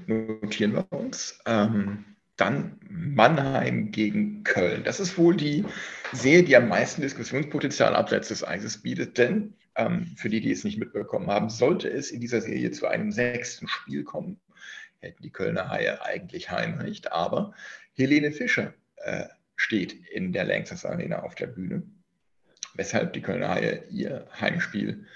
Notieren 0.06 0.72
wir 0.72 0.90
uns. 0.92 1.38
Ähm, 1.44 2.16
dann 2.36 2.78
Mannheim 2.88 3.90
gegen 3.90 4.42
Köln. 4.44 4.84
Das 4.84 5.00
ist 5.00 5.18
wohl 5.18 5.36
die 5.36 5.64
Serie, 6.12 6.42
die 6.42 6.56
am 6.56 6.68
meisten 6.68 7.02
Diskussionspotenzial 7.02 7.94
abseits 7.94 8.28
des 8.28 8.46
Eises 8.46 8.78
bietet, 8.78 9.18
denn 9.18 9.54
ähm, 9.76 10.14
für 10.16 10.28
die, 10.28 10.40
die 10.40 10.52
es 10.52 10.64
nicht 10.64 10.78
mitbekommen 10.78 11.28
haben, 11.28 11.50
sollte 11.50 11.88
es 11.88 12.10
in 12.10 12.20
dieser 12.20 12.40
Serie 12.40 12.70
zu 12.70 12.86
einem 12.86 13.12
sechsten 13.12 13.68
Spiel 13.68 14.04
kommen, 14.04 14.40
hätten 14.98 15.22
die 15.22 15.30
Kölner 15.30 15.68
Haie 15.68 16.04
eigentlich 16.04 16.50
Heimrecht, 16.50 17.12
aber 17.12 17.54
Helene 17.94 18.32
Fischer 18.32 18.74
äh, 18.96 19.26
steht 19.56 19.92
in 19.92 20.32
der 20.32 20.44
Lanxess 20.44 20.84
Arena 20.84 21.22
auf 21.22 21.34
der 21.34 21.48
Bühne, 21.48 21.82
weshalb 22.74 23.12
die 23.12 23.22
Kölner 23.22 23.48
Haie 23.48 23.84
ihr 23.90 24.26
Heimspiel 24.40 25.06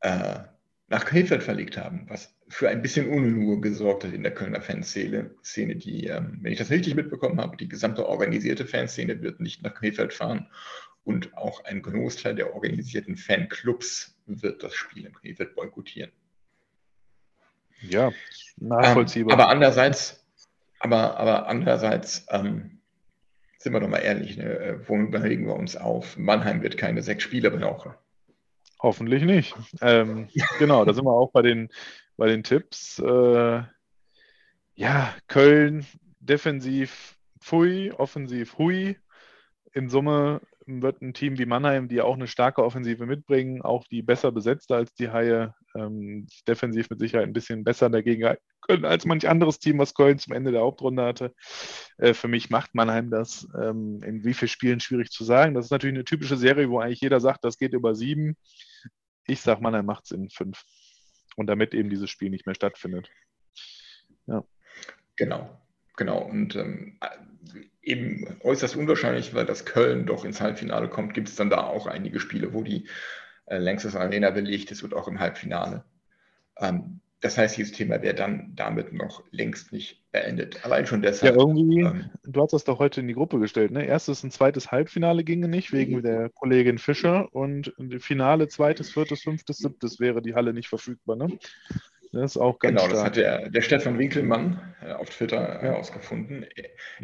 äh, 0.00 0.40
nach 0.88 1.04
Krefeld 1.04 1.42
verlegt 1.42 1.76
haben, 1.76 2.06
was 2.08 2.35
für 2.48 2.68
ein 2.68 2.82
bisschen 2.82 3.08
Unruhe 3.08 3.60
gesorgt 3.60 4.04
hat 4.04 4.12
in 4.12 4.22
der 4.22 4.34
Kölner 4.34 4.60
Fanszene, 4.60 5.30
Szene, 5.42 5.76
die, 5.76 6.06
ähm, 6.06 6.38
wenn 6.42 6.52
ich 6.52 6.58
das 6.58 6.70
richtig 6.70 6.94
mitbekommen 6.94 7.40
habe, 7.40 7.56
die 7.56 7.68
gesamte 7.68 8.06
organisierte 8.06 8.66
Fanszene 8.66 9.20
wird 9.22 9.40
nicht 9.40 9.62
nach 9.62 9.74
Krefeld 9.74 10.12
fahren 10.12 10.48
und 11.04 11.36
auch 11.36 11.64
ein 11.64 11.82
Großteil 11.82 12.34
der 12.34 12.54
organisierten 12.54 13.16
Fanclubs 13.16 14.16
wird 14.26 14.62
das 14.62 14.74
Spiel 14.74 15.06
in 15.06 15.12
Krefeld 15.12 15.54
boykottieren. 15.54 16.12
Ja, 17.82 18.12
nachvollziehbar. 18.56 19.34
Ähm, 19.34 19.40
aber 19.40 19.50
andererseits, 19.50 20.24
aber, 20.78 21.18
aber 21.18 21.48
andererseits 21.48 22.26
ähm, 22.30 22.78
sind 23.58 23.72
wir 23.72 23.80
doch 23.80 23.88
mal 23.88 23.98
ehrlich, 23.98 24.36
ne, 24.36 24.44
äh, 24.44 24.88
worüber 24.88 25.22
regen 25.22 25.46
wir 25.46 25.56
uns 25.56 25.76
auf? 25.76 26.16
Mannheim 26.16 26.62
wird 26.62 26.76
keine 26.76 27.02
sechs 27.02 27.24
Spiele 27.24 27.50
brauchen. 27.50 27.92
Hoffentlich 28.78 29.24
nicht. 29.24 29.54
Ähm, 29.80 30.28
genau, 30.58 30.84
da 30.84 30.92
sind 30.92 31.04
wir 31.04 31.12
auch 31.12 31.32
bei 31.32 31.42
den, 31.42 31.70
bei 32.16 32.26
den 32.28 32.42
Tipps. 32.42 32.98
Äh, 32.98 33.62
ja, 34.74 35.14
Köln 35.28 35.86
defensiv 36.20 37.16
Pfui, 37.40 37.92
offensiv 37.92 38.58
Hui. 38.58 38.96
In 39.72 39.88
Summe 39.88 40.40
wird 40.66 41.00
ein 41.00 41.14
Team 41.14 41.38
wie 41.38 41.46
Mannheim, 41.46 41.88
die 41.88 42.00
auch 42.00 42.14
eine 42.14 42.26
starke 42.26 42.64
Offensive 42.64 43.06
mitbringen, 43.06 43.62
auch 43.62 43.84
die 43.84 44.02
besser 44.02 44.32
besetzte 44.32 44.74
als 44.74 44.92
die 44.94 45.10
Haie, 45.10 45.54
ähm, 45.76 46.26
defensiv 46.48 46.90
mit 46.90 46.98
Sicherheit 46.98 47.26
ein 47.26 47.32
bisschen 47.32 47.62
besser 47.62 47.88
dagegen 47.88 48.36
können 48.62 48.84
als 48.84 49.04
manch 49.04 49.28
anderes 49.28 49.58
Team, 49.60 49.78
was 49.78 49.94
Köln 49.94 50.18
zum 50.18 50.32
Ende 50.32 50.50
der 50.50 50.62
Hauptrunde 50.62 51.04
hatte. 51.04 51.34
Äh, 51.98 52.14
für 52.14 52.28
mich 52.28 52.50
macht 52.50 52.74
Mannheim 52.74 53.10
das 53.10 53.46
ähm, 53.60 54.02
in 54.02 54.24
wie 54.24 54.34
vielen 54.34 54.48
Spielen 54.48 54.80
schwierig 54.80 55.10
zu 55.10 55.24
sagen. 55.24 55.54
Das 55.54 55.66
ist 55.66 55.70
natürlich 55.70 55.94
eine 55.94 56.04
typische 56.04 56.36
Serie, 56.36 56.68
wo 56.68 56.80
eigentlich 56.80 57.00
jeder 57.00 57.20
sagt, 57.20 57.44
das 57.44 57.58
geht 57.58 57.72
über 57.72 57.94
sieben. 57.94 58.36
Ich 59.26 59.40
sage, 59.40 59.62
Mannheim 59.62 59.86
macht 59.86 60.06
es 60.06 60.10
in 60.10 60.30
fünf. 60.30 60.64
Und 61.36 61.46
damit 61.46 61.74
eben 61.74 61.90
dieses 61.90 62.10
Spiel 62.10 62.30
nicht 62.30 62.46
mehr 62.46 62.54
stattfindet. 62.54 63.08
Ja. 64.26 64.44
Genau, 65.16 65.58
genau. 65.96 66.18
Und 66.22 66.56
ähm, 66.56 66.98
eben 67.82 68.40
äußerst 68.42 68.76
unwahrscheinlich, 68.76 69.34
weil 69.34 69.46
das 69.46 69.64
Köln 69.64 70.06
doch 70.06 70.24
ins 70.24 70.40
Halbfinale 70.40 70.88
kommt, 70.88 71.14
gibt 71.14 71.28
es 71.28 71.36
dann 71.36 71.50
da 71.50 71.64
auch 71.64 71.86
einige 71.86 72.20
Spiele, 72.20 72.52
wo 72.52 72.62
die 72.62 72.88
äh, 73.46 73.58
Längstes 73.58 73.96
Arena 73.96 74.30
belegt 74.30 74.70
ist 74.70 74.82
und 74.82 74.94
auch 74.94 75.08
im 75.08 75.20
Halbfinale. 75.20 75.84
Ähm, 76.58 77.00
das 77.20 77.38
heißt, 77.38 77.56
dieses 77.56 77.72
Thema 77.72 78.02
wäre 78.02 78.14
dann 78.14 78.52
damit 78.54 78.92
noch 78.92 79.24
längst 79.30 79.72
nicht 79.72 80.02
beendet. 80.12 80.64
Allein 80.64 80.86
schon 80.86 81.02
deshalb. 81.02 81.34
Ja, 81.34 81.40
irgendwie, 81.40 81.80
ähm, 81.80 82.10
du 82.24 82.42
hast 82.42 82.52
das 82.52 82.64
doch 82.64 82.78
heute 82.78 83.00
in 83.00 83.08
die 83.08 83.14
Gruppe 83.14 83.38
gestellt, 83.38 83.70
ne? 83.70 83.86
Erstes 83.86 84.22
und 84.22 84.32
zweites 84.32 84.70
Halbfinale 84.70 85.24
ginge 85.24 85.48
nicht, 85.48 85.72
wegen 85.72 86.02
der 86.02 86.28
Kollegin 86.30 86.78
Fischer. 86.78 87.34
Und 87.34 87.72
Finale, 88.00 88.48
zweites, 88.48 88.90
viertes, 88.90 89.22
fünftes, 89.22 89.58
siebtes 89.58 89.98
wäre 89.98 90.20
die 90.20 90.34
Halle 90.34 90.52
nicht 90.52 90.68
verfügbar, 90.68 91.16
ne? 91.16 91.38
Das 92.12 92.32
ist 92.32 92.36
auch 92.36 92.58
ganz 92.58 92.80
Genau, 92.80 92.84
stark. 92.84 92.92
das 92.92 93.04
hat 93.04 93.16
der, 93.16 93.50
der 93.50 93.60
Stefan 93.62 93.98
Winkelmann 93.98 94.74
äh, 94.82 94.92
auf 94.92 95.10
Twitter 95.10 95.60
herausgefunden. 95.60 96.46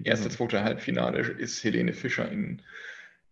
Erste, 0.05 0.29
zweite 0.29 0.62
Halbfinale 0.62 1.20
ist 1.20 1.62
Helene 1.64 1.92
Fischer 1.92 2.31
in 2.31 2.62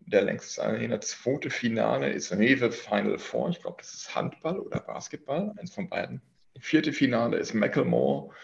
der 0.01 0.23
längst 0.23 0.59
Arena. 0.59 1.01
Zweite 1.01 1.51
Finale 1.51 2.11
ist 2.11 2.33
Rewe 2.33 2.73
Final 2.73 3.19
Four. 3.19 3.51
Ich 3.51 3.61
glaube, 3.61 3.77
das 3.79 3.95
ist 3.95 4.15
Handball 4.15 4.59
oder 4.59 4.81
Basketball, 4.81 5.55
eins 5.59 5.75
von 5.75 5.89
beiden. 5.89 6.21
Vierte 6.59 6.93
Finale 6.93 7.37
ist 7.37 7.55
Macklemore. 7.55 8.35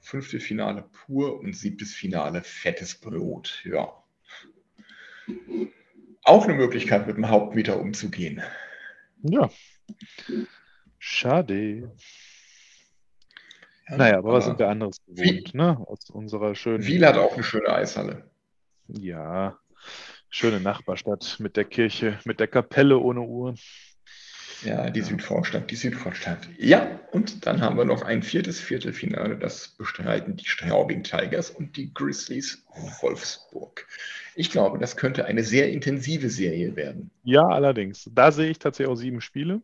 Fünfte 0.00 0.38
Finale 0.38 0.84
pur 0.92 1.40
und 1.40 1.56
siebtes 1.56 1.94
Finale 1.94 2.42
fettes 2.42 2.94
Brot. 2.94 3.62
Ja. 3.64 4.04
Auch 6.24 6.44
eine 6.44 6.54
Möglichkeit, 6.54 7.06
mit 7.06 7.16
dem 7.16 7.28
Hauptmieter 7.28 7.80
umzugehen. 7.80 8.42
Ja. 9.22 9.50
Schade. 10.98 11.90
Ja, 13.88 13.96
naja, 13.96 14.18
aber, 14.18 14.32
was 14.32 14.46
sind 14.46 14.58
wir 14.58 14.68
anderes 14.68 14.96
gewohnt, 15.06 15.52
wie, 15.52 15.56
ne? 15.56 15.78
Aus 15.86 16.08
unserer 16.10 16.54
schönen. 16.54 16.84
Wiel 16.86 17.06
hat 17.06 17.16
auch 17.16 17.34
eine 17.34 17.44
schöne 17.44 17.68
Eishalle. 17.68 18.30
Ja, 18.88 19.58
schöne 20.30 20.60
Nachbarstadt 20.60 21.36
mit 21.40 21.56
der 21.56 21.64
Kirche, 21.64 22.18
mit 22.24 22.40
der 22.40 22.48
Kapelle 22.48 22.98
ohne 22.98 23.20
Uhr. 23.20 23.54
Ja, 24.62 24.90
die 24.90 25.00
Südvorstadt, 25.00 25.70
die 25.70 25.76
Südvorstadt. 25.76 26.48
Ja, 26.58 27.00
und 27.12 27.46
dann 27.46 27.60
haben 27.60 27.76
wir 27.76 27.84
noch 27.84 28.02
ein 28.02 28.22
viertes 28.22 28.60
Viertelfinale, 28.60 29.36
das 29.36 29.68
bestreiten 29.68 30.36
die 30.36 30.46
Straubing 30.46 31.02
Tigers 31.02 31.50
und 31.50 31.76
die 31.76 31.92
Grizzlies 31.92 32.64
Wolfsburg. 33.00 33.86
Ich 34.34 34.50
glaube, 34.50 34.78
das 34.78 34.96
könnte 34.96 35.24
eine 35.26 35.44
sehr 35.44 35.70
intensive 35.70 36.30
Serie 36.30 36.76
werden. 36.76 37.10
Ja, 37.22 37.46
allerdings. 37.46 38.10
Da 38.12 38.32
sehe 38.32 38.50
ich 38.50 38.58
tatsächlich 38.58 38.92
auch 38.92 38.96
sieben 38.96 39.20
Spiele. 39.20 39.62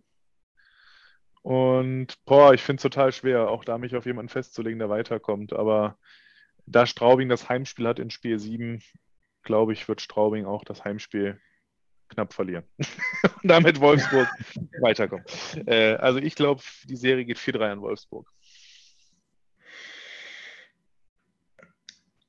Und 1.42 2.22
boah, 2.26 2.52
ich 2.52 2.62
finde 2.62 2.78
es 2.78 2.82
total 2.82 3.12
schwer, 3.12 3.48
auch 3.48 3.64
da 3.64 3.78
mich 3.78 3.96
auf 3.96 4.06
jemanden 4.06 4.28
festzulegen, 4.28 4.78
der 4.78 4.90
weiterkommt. 4.90 5.52
Aber 5.52 5.96
da 6.66 6.86
Straubing 6.86 7.28
das 7.28 7.48
Heimspiel 7.48 7.88
hat 7.88 7.98
in 7.98 8.10
Spiel 8.10 8.38
7, 8.38 8.82
glaube 9.42 9.72
ich, 9.72 9.88
wird 9.88 10.00
Straubing 10.00 10.44
auch 10.44 10.64
das 10.64 10.84
Heimspiel 10.84 11.40
knapp 12.10 12.32
verlieren. 12.32 12.64
Und 13.42 13.48
damit 13.48 13.80
Wolfsburg 13.80 14.28
weiterkommen. 14.80 15.24
Äh, 15.66 15.94
also 15.94 16.18
ich 16.18 16.34
glaube, 16.34 16.62
die 16.84 16.96
Serie 16.96 17.24
geht 17.24 17.38
4-3 17.38 17.72
an 17.72 17.80
Wolfsburg. 17.80 18.28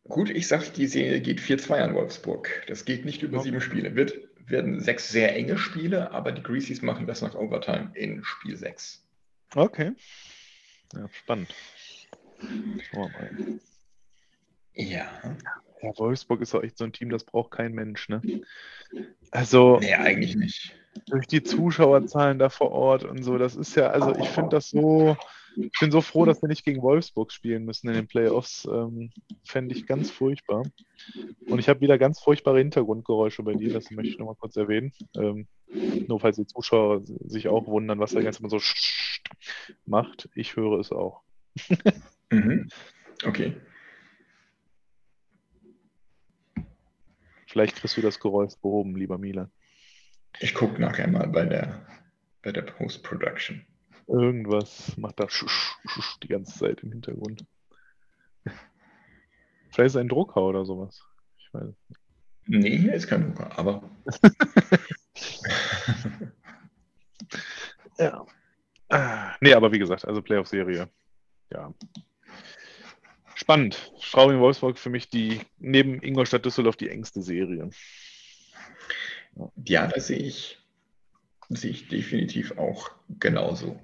Gut, 0.06 0.30
ich 0.30 0.48
sage, 0.48 0.66
die 0.76 0.88
Serie 0.88 1.22
geht 1.22 1.40
4-2 1.40 1.74
an 1.76 1.96
Wolfsburg. 1.96 2.64
Das 2.68 2.86
geht 2.86 3.06
nicht 3.06 3.24
über 3.24 3.40
sieben 3.40 3.62
Spiele. 3.62 3.96
Wird, 3.96 4.14
werden 4.46 4.80
sechs 4.82 5.10
sehr 5.10 5.34
enge 5.36 5.58
Spiele, 5.58 6.12
aber 6.12 6.32
die 6.32 6.44
Greasies 6.44 6.82
machen 6.82 7.08
das 7.08 7.22
nach 7.22 7.36
Overtime 7.36 7.92
in 7.96 8.24
Spiel 8.24 8.58
6. 8.58 9.06
Okay. 9.56 9.94
Ja, 10.94 11.08
spannend. 11.14 11.54
Schauen 12.40 13.12
wir 13.12 13.22
mal. 13.22 13.60
Ja. 14.74 15.38
Ja, 15.82 15.92
Wolfsburg 15.98 16.42
ist 16.42 16.54
auch 16.54 16.64
echt 16.64 16.78
so 16.78 16.84
ein 16.84 16.94
Team, 16.94 17.10
das 17.10 17.24
braucht 17.24 17.52
kein 17.52 17.74
Mensch, 17.74 18.10
ne? 18.10 18.22
Also 19.34 19.80
Nee, 19.80 19.94
eigentlich 19.94 20.36
nicht. 20.36 20.76
durch 21.08 21.26
die 21.26 21.42
Zuschauerzahlen 21.42 22.38
da 22.38 22.50
vor 22.50 22.72
Ort 22.72 23.06
und 23.06 23.24
so, 23.24 23.38
das 23.38 23.56
ist 23.56 23.76
ja, 23.76 23.88
also 23.88 24.14
ich 24.14 24.28
finde 24.28 24.50
das 24.50 24.70
so, 24.70 25.16
ich 25.56 25.72
bin 25.80 25.90
so 25.90 26.02
froh, 26.02 26.26
dass 26.26 26.42
wir 26.42 26.50
nicht 26.50 26.66
gegen 26.66 26.82
Wolfsburg 26.82 27.32
spielen 27.32 27.64
müssen 27.64 27.88
in 27.88 27.96
den 27.96 28.08
Playoffs. 28.08 28.68
Ähm, 28.70 29.12
Fände 29.46 29.74
ich 29.74 29.86
ganz 29.86 30.12
furchtbar. 30.12 30.64
Und 31.48 31.60
ich 31.60 31.70
habe 31.70 31.80
wieder 31.80 31.98
ganz 31.98 32.20
furchtbare 32.20 32.58
Hintergrundgeräusche 32.58 33.42
bei 33.44 33.54
dir, 33.54 33.72
das 33.72 33.90
möchte 33.92 34.12
ich 34.12 34.20
nochmal 34.20 34.36
kurz 34.36 34.58
erwähnen. 34.58 34.92
Ähm, 35.16 35.48
nur 36.08 36.20
falls 36.20 36.36
die 36.36 36.46
Zuschauer 36.46 37.02
sich 37.06 37.48
auch 37.48 37.68
wundern, 37.68 38.00
was 38.00 38.12
da 38.12 38.20
jetzt 38.20 38.42
immer 38.42 38.50
so 38.50 38.60
macht. 39.86 40.30
Ich 40.36 40.56
höre 40.56 40.80
es 40.80 40.92
auch. 40.92 41.22
Mhm. 42.34 42.70
Okay. 43.26 43.58
Vielleicht 47.52 47.76
kriegst 47.76 47.98
du 47.98 48.02
das 48.02 48.18
Geräusch 48.22 48.56
behoben, 48.62 48.96
lieber 48.96 49.18
Milan. 49.18 49.52
Ich 50.40 50.54
gucke 50.54 50.80
nachher 50.82 51.10
mal 51.10 51.28
bei 51.28 51.44
der, 51.44 51.86
bei 52.42 52.54
der 52.54 52.62
Post-Production. 52.62 53.66
Irgendwas 54.08 54.96
macht 54.96 55.20
da 55.20 55.30
schusch, 55.30 55.76
schusch 55.86 56.18
die 56.24 56.30
ganze 56.30 56.58
Zeit 56.58 56.82
im 56.82 56.94
Hintergrund. 56.94 57.46
Vielleicht 58.44 59.88
ist 59.88 59.96
es 59.96 59.98
ein 59.98 60.08
Drucker 60.08 60.42
oder 60.42 60.64
sowas. 60.64 61.04
Ich 61.40 61.54
weiß. 61.54 61.76
Nee, 62.46 62.78
hier 62.78 62.94
ist 62.94 63.08
kein 63.08 63.28
Drucker, 63.28 63.60
aber 63.60 63.84
Ja. 67.98 68.26
Ah, 68.88 69.36
Nee, 69.42 69.54
aber 69.54 69.74
wie 69.74 69.80
gesagt, 69.80 70.06
also 70.08 70.22
Playoff-Serie. 70.22 70.90
Ja. 71.52 71.74
Spannend. 73.42 73.92
Straubing 74.00 74.40
Wolfsburg 74.40 74.78
für 74.78 74.92
mich 74.92 75.10
die 75.10 75.42
neben 75.58 76.00
Ingolstadt 76.04 76.46
Düsseldorf 76.46 76.76
die 76.76 76.90
engste 76.90 77.24
Serie. 77.24 77.70
ja, 79.66 79.88
das 79.88 80.08
sehe 80.08 80.18
ich, 80.20 80.60
sehe 81.50 81.72
ich 81.72 81.88
definitiv 81.88 82.58
auch 82.58 82.92
genauso. 83.20 83.80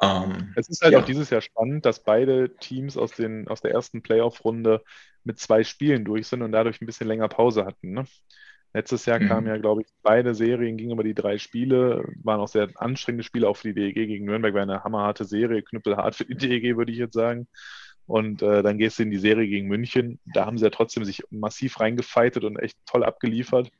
Ähm, 0.00 0.54
Es 0.56 0.68
ist 0.68 0.82
halt 0.82 0.94
Ja. 0.94 1.00
auch 1.00 1.04
dieses 1.04 1.30
Jahr 1.30 1.40
spannend, 1.40 1.86
dass 1.86 2.02
beide 2.04 2.56
Teams 2.58 2.96
aus, 2.96 3.12
den, 3.12 3.48
aus 3.48 3.60
der 3.62 3.72
ersten 3.72 4.02
Playoff-Runde 4.02 4.82
mit 5.24 5.38
zwei 5.38 5.64
Spielen 5.64 6.04
durch 6.04 6.26
sind 6.28 6.42
und 6.42 6.52
dadurch 6.52 6.80
ein 6.80 6.86
bisschen 6.86 7.08
länger 7.08 7.28
Pause 7.28 7.64
hatten. 7.64 7.92
Ne? 7.92 8.04
Letztes 8.74 9.06
Jahr 9.06 9.20
Mhm. 9.20 9.28
kamen 9.28 9.46
ja, 9.48 9.56
glaube 9.58 9.82
ich, 9.82 9.88
beide 10.02 10.34
Serien, 10.34 10.76
gingen 10.76 10.92
über 10.92 11.04
die 11.04 11.14
drei 11.14 11.38
Spiele, 11.38 12.04
waren 12.22 12.40
auch 12.40 12.48
sehr 12.48 12.68
anstrengende 12.76 13.24
Spiele, 13.24 13.48
auch 13.48 13.56
für 13.56 13.68
die 13.68 13.74
DEG 13.74 14.06
gegen 14.06 14.24
Nürnberg, 14.26 14.54
war 14.54 14.62
eine 14.62 14.84
hammerharte 14.84 15.24
Serie, 15.24 15.62
knüppelhart 15.62 16.14
für 16.16 16.24
die 16.24 16.36
DEG, 16.36 16.76
würde 16.76 16.92
ich 16.92 16.98
jetzt 16.98 17.14
sagen. 17.14 17.48
Und 18.06 18.42
äh, 18.42 18.62
dann 18.62 18.78
gehst 18.78 18.98
du 18.98 19.04
in 19.04 19.10
die 19.10 19.18
Serie 19.18 19.48
gegen 19.48 19.68
München. 19.68 20.18
Da 20.26 20.44
haben 20.46 20.58
sie 20.58 20.64
ja 20.64 20.70
trotzdem 20.70 21.04
sich 21.04 21.22
massiv 21.30 21.80
reingefeitet 21.80 22.44
und 22.44 22.58
echt 22.58 22.76
toll 22.86 23.04
abgeliefert. 23.04 23.70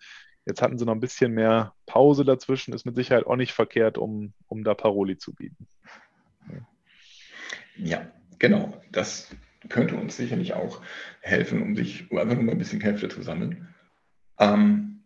Jetzt 0.46 0.62
hatten 0.62 0.78
sie 0.78 0.84
noch 0.84 0.94
ein 0.94 1.00
bisschen 1.00 1.32
mehr 1.32 1.74
Pause 1.86 2.24
dazwischen, 2.24 2.74
ist 2.74 2.84
mit 2.84 2.96
Sicherheit 2.96 3.26
auch 3.26 3.36
nicht 3.36 3.52
verkehrt, 3.52 3.98
um, 3.98 4.32
um 4.48 4.64
da 4.64 4.74
Paroli 4.74 5.16
zu 5.16 5.34
bieten. 5.34 5.68
Ja, 7.76 8.10
genau. 8.38 8.80
Das 8.90 9.34
könnte 9.68 9.96
uns 9.96 10.16
sicherlich 10.16 10.54
auch 10.54 10.82
helfen, 11.20 11.62
um 11.62 11.76
sich 11.76 12.10
einfach 12.10 12.34
nur 12.34 12.44
mal 12.44 12.52
ein 12.52 12.58
bisschen 12.58 12.80
Kräfte 12.80 13.08
zu 13.08 13.22
sammeln. 13.22 13.72
Ähm, 14.38 15.04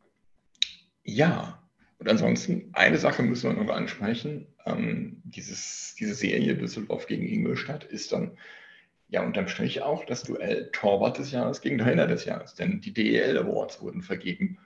ja, 1.05 1.63
und 1.99 2.09
ansonsten, 2.09 2.71
eine 2.73 2.99
Sache 2.99 3.23
müssen 3.23 3.55
wir 3.55 3.63
noch 3.63 3.75
ansprechen. 3.75 4.47
Ähm, 4.65 5.23
dieses, 5.25 5.95
diese 5.99 6.15
Serie 6.15 6.57
Düsseldorf 6.57 7.07
gegen 7.07 7.27
Ingolstadt 7.27 7.85
ist 7.85 8.13
dann 8.13 8.37
ja 9.09 9.23
unterm 9.23 9.49
Strich 9.49 9.83
auch 9.83 10.05
das 10.05 10.23
Duell 10.23 10.71
Torwart 10.73 11.19
des 11.19 11.31
Jahres 11.33 11.61
gegen 11.61 11.79
Trainer 11.79 12.07
des 12.07 12.25
Jahres, 12.25 12.55
denn 12.55 12.81
die 12.81 12.92
DEL 12.92 13.38
Awards 13.38 13.81
wurden 13.81 14.03
vergeben. 14.03 14.59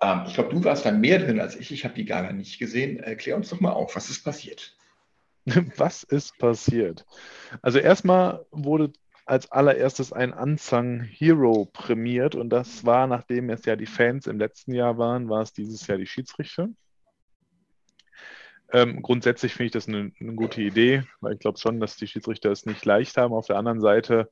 Ähm, 0.00 0.22
ich 0.26 0.34
glaube, 0.34 0.50
du 0.50 0.64
warst 0.64 0.86
da 0.86 0.92
mehr 0.92 1.18
drin 1.18 1.40
als 1.40 1.56
ich. 1.56 1.72
Ich 1.72 1.84
habe 1.84 1.94
die 1.94 2.04
Gala 2.04 2.32
nicht 2.32 2.58
gesehen. 2.58 3.00
Erklär 3.00 3.36
uns 3.36 3.50
doch 3.50 3.60
mal 3.60 3.72
auf, 3.72 3.96
was 3.96 4.10
ist 4.10 4.24
passiert. 4.24 4.76
Was 5.78 6.02
ist 6.02 6.36
passiert? 6.36 7.06
Also 7.62 7.78
erstmal 7.78 8.44
wurde 8.50 8.92
als 9.24 9.50
allererstes 9.50 10.12
ein 10.12 10.34
Unsung 10.34 11.00
Hero 11.00 11.64
prämiert 11.64 12.34
und 12.34 12.50
das 12.50 12.84
war, 12.84 13.06
nachdem 13.06 13.48
es 13.48 13.64
ja 13.64 13.74
die 13.74 13.86
Fans 13.86 14.26
im 14.26 14.38
letzten 14.38 14.74
Jahr 14.74 14.98
waren, 14.98 15.30
war 15.30 15.40
es 15.40 15.54
dieses 15.54 15.86
Jahr 15.86 15.96
die 15.96 16.06
Schiedsrichter. 16.06 16.68
Ähm, 18.72 19.02
grundsätzlich 19.02 19.52
finde 19.52 19.66
ich 19.66 19.72
das 19.72 19.88
eine, 19.88 20.12
eine 20.20 20.34
gute 20.34 20.62
Idee, 20.62 21.02
weil 21.20 21.34
ich 21.34 21.40
glaube 21.40 21.58
schon, 21.58 21.80
dass 21.80 21.96
die 21.96 22.06
Schiedsrichter 22.06 22.50
es 22.50 22.66
nicht 22.66 22.84
leicht 22.84 23.16
haben. 23.16 23.34
Auf 23.34 23.46
der 23.46 23.56
anderen 23.56 23.80
Seite 23.80 24.30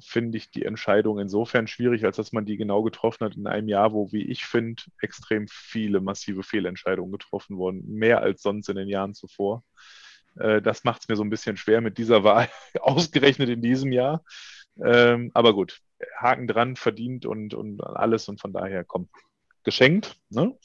finde 0.00 0.38
ich 0.38 0.50
die 0.50 0.64
Entscheidung 0.64 1.18
insofern 1.18 1.66
schwierig, 1.66 2.04
als 2.04 2.16
dass 2.16 2.32
man 2.32 2.46
die 2.46 2.56
genau 2.56 2.82
getroffen 2.82 3.24
hat 3.24 3.36
in 3.36 3.46
einem 3.46 3.68
Jahr, 3.68 3.92
wo, 3.92 4.10
wie 4.12 4.22
ich 4.22 4.44
finde, 4.44 4.82
extrem 5.00 5.46
viele 5.48 6.00
massive 6.00 6.42
Fehlentscheidungen 6.42 7.12
getroffen 7.12 7.56
wurden, 7.56 7.84
mehr 7.86 8.20
als 8.20 8.42
sonst 8.42 8.68
in 8.68 8.76
den 8.76 8.88
Jahren 8.88 9.14
zuvor. 9.14 9.62
Äh, 10.38 10.62
das 10.62 10.84
macht 10.84 11.02
es 11.02 11.08
mir 11.08 11.16
so 11.16 11.22
ein 11.22 11.30
bisschen 11.30 11.56
schwer 11.56 11.80
mit 11.80 11.98
dieser 11.98 12.24
Wahl, 12.24 12.48
ausgerechnet 12.80 13.48
in 13.48 13.62
diesem 13.62 13.92
Jahr. 13.92 14.24
Ähm, 14.82 15.30
aber 15.34 15.54
gut, 15.54 15.80
Haken 16.18 16.48
dran, 16.48 16.76
verdient 16.76 17.26
und, 17.26 17.54
und 17.54 17.82
alles 17.82 18.28
und 18.28 18.40
von 18.40 18.52
daher 18.52 18.84
kommt 18.84 19.10
geschenkt. 19.62 20.16
Ne? 20.30 20.56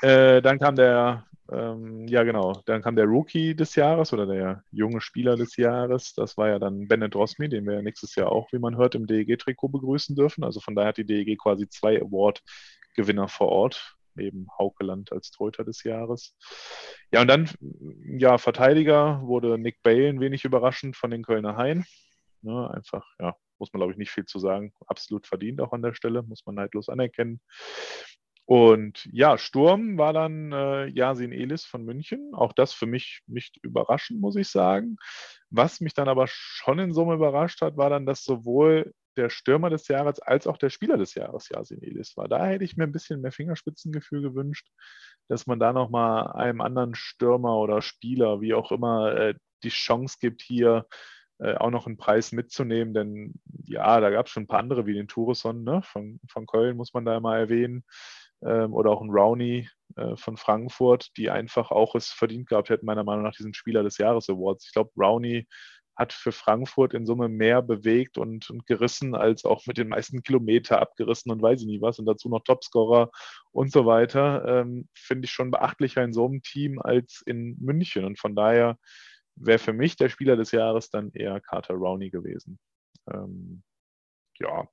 Äh, 0.00 0.40
dann 0.40 0.58
kam 0.58 0.76
der, 0.76 1.26
ähm, 1.52 2.06
ja 2.08 2.22
genau, 2.24 2.62
dann 2.66 2.82
kam 2.82 2.96
der 2.96 3.06
Rookie 3.06 3.54
des 3.54 3.74
Jahres 3.76 4.12
oder 4.12 4.26
der 4.26 4.64
junge 4.70 5.00
Spieler 5.00 5.36
des 5.36 5.56
Jahres. 5.56 6.12
Das 6.14 6.36
war 6.36 6.48
ja 6.48 6.58
dann 6.58 6.88
Bennett 6.88 7.14
Rosmi, 7.14 7.48
den 7.48 7.66
wir 7.66 7.82
nächstes 7.82 8.14
Jahr 8.16 8.32
auch, 8.32 8.52
wie 8.52 8.58
man 8.58 8.76
hört, 8.76 8.94
im 8.94 9.06
DEG-Trikot 9.06 9.68
begrüßen 9.68 10.16
dürfen. 10.16 10.44
Also 10.44 10.60
von 10.60 10.74
daher 10.74 10.88
hat 10.88 10.96
die 10.96 11.06
DEG 11.06 11.38
quasi 11.38 11.68
zwei 11.68 12.00
Award-Gewinner 12.00 13.28
vor 13.28 13.48
Ort, 13.48 13.96
neben 14.14 14.48
Haukeland 14.58 15.12
als 15.12 15.30
Torhüter 15.30 15.64
des 15.64 15.84
Jahres. 15.84 16.34
Ja, 17.12 17.20
und 17.20 17.28
dann, 17.28 17.48
ja, 18.18 18.38
Verteidiger 18.38 19.20
wurde 19.22 19.58
Nick 19.58 19.82
Bale 19.82 20.08
ein 20.08 20.20
wenig 20.20 20.44
überraschend 20.44 20.96
von 20.96 21.10
den 21.10 21.22
Kölner 21.22 21.56
Hain. 21.56 21.84
Ne, 22.42 22.70
einfach, 22.72 23.06
ja, 23.18 23.36
muss 23.58 23.72
man 23.72 23.80
glaube 23.80 23.92
ich 23.92 23.98
nicht 23.98 24.10
viel 24.10 24.24
zu 24.24 24.38
sagen. 24.38 24.72
Absolut 24.86 25.26
verdient 25.26 25.60
auch 25.60 25.72
an 25.72 25.82
der 25.82 25.94
Stelle, 25.94 26.22
muss 26.22 26.44
man 26.46 26.56
neidlos 26.56 26.88
anerkennen. 26.88 27.40
Und 28.46 29.08
ja, 29.12 29.38
Sturm 29.38 29.98
war 29.98 30.12
dann 30.12 30.52
äh, 30.52 30.86
Yasin 30.86 31.32
Elis 31.32 31.64
von 31.64 31.84
München. 31.84 32.32
Auch 32.32 32.52
das 32.52 32.72
für 32.72 32.86
mich 32.86 33.22
nicht 33.26 33.58
überraschend, 33.62 34.20
muss 34.20 34.36
ich 34.36 34.48
sagen. 34.48 34.96
Was 35.50 35.80
mich 35.80 35.94
dann 35.94 36.08
aber 36.08 36.26
schon 36.28 36.78
in 36.78 36.92
Summe 36.92 37.14
überrascht 37.14 37.60
hat, 37.60 37.76
war 37.76 37.90
dann, 37.90 38.06
dass 38.06 38.22
sowohl 38.22 38.94
der 39.16 39.30
Stürmer 39.30 39.68
des 39.68 39.88
Jahres 39.88 40.20
als 40.20 40.46
auch 40.46 40.58
der 40.58 40.70
Spieler 40.70 40.96
des 40.96 41.14
Jahres 41.14 41.48
Yasin 41.48 41.82
Elis 41.82 42.16
war. 42.16 42.28
Da 42.28 42.46
hätte 42.46 42.64
ich 42.64 42.76
mir 42.76 42.84
ein 42.84 42.92
bisschen 42.92 43.20
mehr 43.20 43.32
Fingerspitzengefühl 43.32 44.22
gewünscht, 44.22 44.68
dass 45.26 45.48
man 45.48 45.58
da 45.58 45.72
nochmal 45.72 46.30
einem 46.32 46.60
anderen 46.60 46.94
Stürmer 46.94 47.56
oder 47.56 47.82
Spieler, 47.82 48.40
wie 48.40 48.54
auch 48.54 48.70
immer, 48.70 49.12
äh, 49.16 49.34
die 49.64 49.70
Chance 49.70 50.18
gibt, 50.20 50.42
hier 50.42 50.86
äh, 51.38 51.54
auch 51.54 51.70
noch 51.70 51.86
einen 51.86 51.96
Preis 51.96 52.30
mitzunehmen. 52.30 52.94
Denn 52.94 53.34
ja, 53.64 54.00
da 54.00 54.10
gab 54.10 54.26
es 54.26 54.32
schon 54.32 54.44
ein 54.44 54.48
paar 54.48 54.60
andere 54.60 54.86
wie 54.86 54.94
den 54.94 55.08
Tourisson 55.08 55.64
ne? 55.64 55.82
von, 55.82 56.20
von 56.28 56.46
Köln, 56.46 56.76
muss 56.76 56.94
man 56.94 57.04
da 57.04 57.18
mal 57.18 57.40
erwähnen. 57.40 57.84
Ähm, 58.46 58.72
oder 58.72 58.90
auch 58.90 59.02
ein 59.02 59.10
Rowney 59.10 59.68
äh, 59.96 60.16
von 60.16 60.36
Frankfurt, 60.36 61.16
die 61.16 61.30
einfach 61.30 61.70
auch 61.70 61.94
es 61.94 62.08
verdient 62.08 62.48
gehabt 62.48 62.70
hätten, 62.70 62.86
meiner 62.86 63.04
Meinung 63.04 63.24
nach, 63.24 63.34
diesen 63.34 63.54
Spieler 63.54 63.82
des 63.82 63.98
Jahres 63.98 64.28
Awards. 64.28 64.66
Ich 64.66 64.72
glaube, 64.72 64.90
Rowney 64.96 65.46
hat 65.96 66.12
für 66.12 66.32
Frankfurt 66.32 66.92
in 66.92 67.06
Summe 67.06 67.28
mehr 67.28 67.62
bewegt 67.62 68.18
und, 68.18 68.50
und, 68.50 68.66
gerissen, 68.66 69.14
als 69.14 69.44
auch 69.46 69.64
mit 69.66 69.78
den 69.78 69.88
meisten 69.88 70.22
Kilometer 70.22 70.80
abgerissen 70.80 71.32
und 71.32 71.40
weiß 71.40 71.62
ich 71.62 71.66
nie 71.66 71.80
was. 71.80 71.98
Und 71.98 72.04
dazu 72.04 72.28
noch 72.28 72.44
Topscorer 72.44 73.10
und 73.50 73.72
so 73.72 73.86
weiter. 73.86 74.44
Ähm, 74.46 74.88
Finde 74.94 75.24
ich 75.24 75.32
schon 75.32 75.50
beachtlicher 75.50 76.04
in 76.04 76.12
so 76.12 76.26
einem 76.26 76.42
Team 76.42 76.78
als 76.80 77.22
in 77.24 77.56
München. 77.58 78.04
Und 78.04 78.18
von 78.18 78.36
daher 78.36 78.78
wäre 79.36 79.58
für 79.58 79.72
mich 79.72 79.96
der 79.96 80.10
Spieler 80.10 80.36
des 80.36 80.52
Jahres 80.52 80.90
dann 80.90 81.12
eher 81.12 81.40
Carter 81.40 81.74
Rowney 81.74 82.10
gewesen. 82.10 82.58
Ähm, 83.10 83.62
ja, 84.38 84.68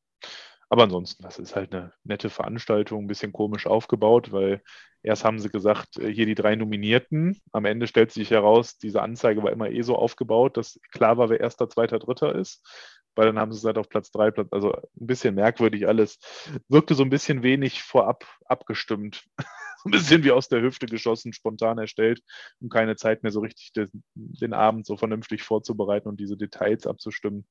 aber 0.73 0.85
ansonsten, 0.85 1.21
das 1.21 1.37
ist 1.37 1.55
halt 1.55 1.71
eine 1.71 1.93
nette 2.03 2.31
Veranstaltung, 2.31 3.03
ein 3.03 3.07
bisschen 3.07 3.31
komisch 3.31 3.67
aufgebaut, 3.67 4.31
weil 4.31 4.63
erst 5.03 5.23
haben 5.23 5.39
sie 5.39 5.49
gesagt, 5.49 5.99
hier 6.01 6.25
die 6.25 6.33
drei 6.33 6.55
Nominierten. 6.55 7.39
Am 7.51 7.65
Ende 7.65 7.85
stellt 7.85 8.11
sich 8.11 8.31
heraus, 8.31 8.79
diese 8.79 9.03
Anzeige 9.03 9.43
war 9.43 9.51
immer 9.51 9.69
eh 9.69 9.83
so 9.83 9.95
aufgebaut, 9.95 10.57
dass 10.57 10.79
klar 10.91 11.19
war, 11.19 11.29
wer 11.29 11.41
erster, 11.41 11.69
zweiter, 11.69 11.99
dritter 11.99 12.33
ist. 12.33 12.65
Weil 13.15 13.27
dann 13.27 13.39
haben 13.39 13.51
sie 13.51 13.59
es 13.59 13.65
halt 13.65 13.77
auf 13.77 13.89
Platz 13.89 14.11
3, 14.11 14.33
also 14.51 14.73
ein 14.73 15.07
bisschen 15.07 15.35
merkwürdig 15.35 15.87
alles. 15.87 16.19
Wirkte 16.67 16.95
so 16.95 17.03
ein 17.03 17.09
bisschen 17.09 17.43
wenig 17.43 17.83
vorab 17.83 18.25
abgestimmt. 18.45 19.25
ein 19.85 19.91
bisschen 19.91 20.23
wie 20.23 20.31
aus 20.31 20.47
der 20.47 20.61
Hüfte 20.61 20.85
geschossen, 20.85 21.33
spontan 21.33 21.77
erstellt 21.77 22.21
und 22.61 22.71
keine 22.71 22.95
Zeit 22.95 23.23
mehr 23.23 23.31
so 23.31 23.41
richtig 23.41 23.73
den, 23.73 23.89
den, 24.13 24.53
Abend 24.53 24.85
so 24.85 24.97
vernünftig 24.97 25.43
vorzubereiten 25.43 26.07
und 26.07 26.19
diese 26.19 26.37
Details 26.37 26.87
abzustimmen. 26.87 27.45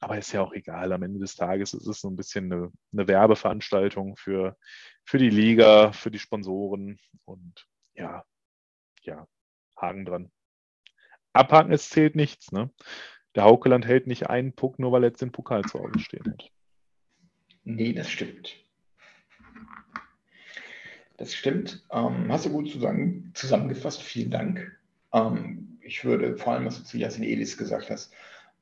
Aber 0.00 0.18
ist 0.18 0.32
ja 0.32 0.42
auch 0.42 0.52
egal. 0.52 0.92
Am 0.92 1.02
Ende 1.02 1.20
des 1.20 1.34
Tages 1.34 1.74
ist 1.74 1.86
es 1.86 2.00
so 2.00 2.08
ein 2.08 2.16
bisschen 2.16 2.52
eine, 2.52 2.72
eine 2.92 3.08
Werbeveranstaltung 3.08 4.16
für, 4.16 4.56
für 5.04 5.18
die 5.18 5.30
Liga, 5.30 5.92
für 5.92 6.10
die 6.10 6.18
Sponsoren 6.18 6.98
und 7.24 7.66
ja, 7.94 8.24
ja, 9.02 9.26
Haken 9.76 10.04
dran. 10.04 10.32
Abhaken, 11.32 11.72
es 11.72 11.88
zählt 11.88 12.14
nichts. 12.14 12.52
Ne? 12.52 12.70
Der 13.34 13.44
Haukeland 13.44 13.86
hält 13.86 14.06
nicht 14.06 14.28
einen 14.28 14.52
Puck, 14.52 14.78
nur 14.78 14.92
weil 14.92 15.04
er 15.04 15.08
jetzt 15.08 15.22
den 15.22 15.32
Pokal 15.32 15.64
zu 15.64 15.80
Hause 15.80 15.98
stehen 15.98 16.24
hat. 16.26 16.50
Nee, 17.64 17.92
das 17.92 18.10
stimmt. 18.10 18.56
Das 21.16 21.34
stimmt. 21.34 21.84
Ähm, 21.90 22.30
hast 22.30 22.46
du 22.46 22.50
gut 22.50 22.70
zusammen, 22.70 23.30
zusammengefasst. 23.34 24.02
Vielen 24.02 24.30
Dank. 24.30 24.78
Ähm, 25.12 25.78
ich 25.80 26.04
würde 26.04 26.36
vor 26.36 26.52
allem, 26.52 26.66
was 26.66 26.78
du 26.78 26.84
zu 26.84 26.98
Jasin 26.98 27.24
Elis 27.24 27.56
gesagt 27.56 27.90
hast, 27.90 28.12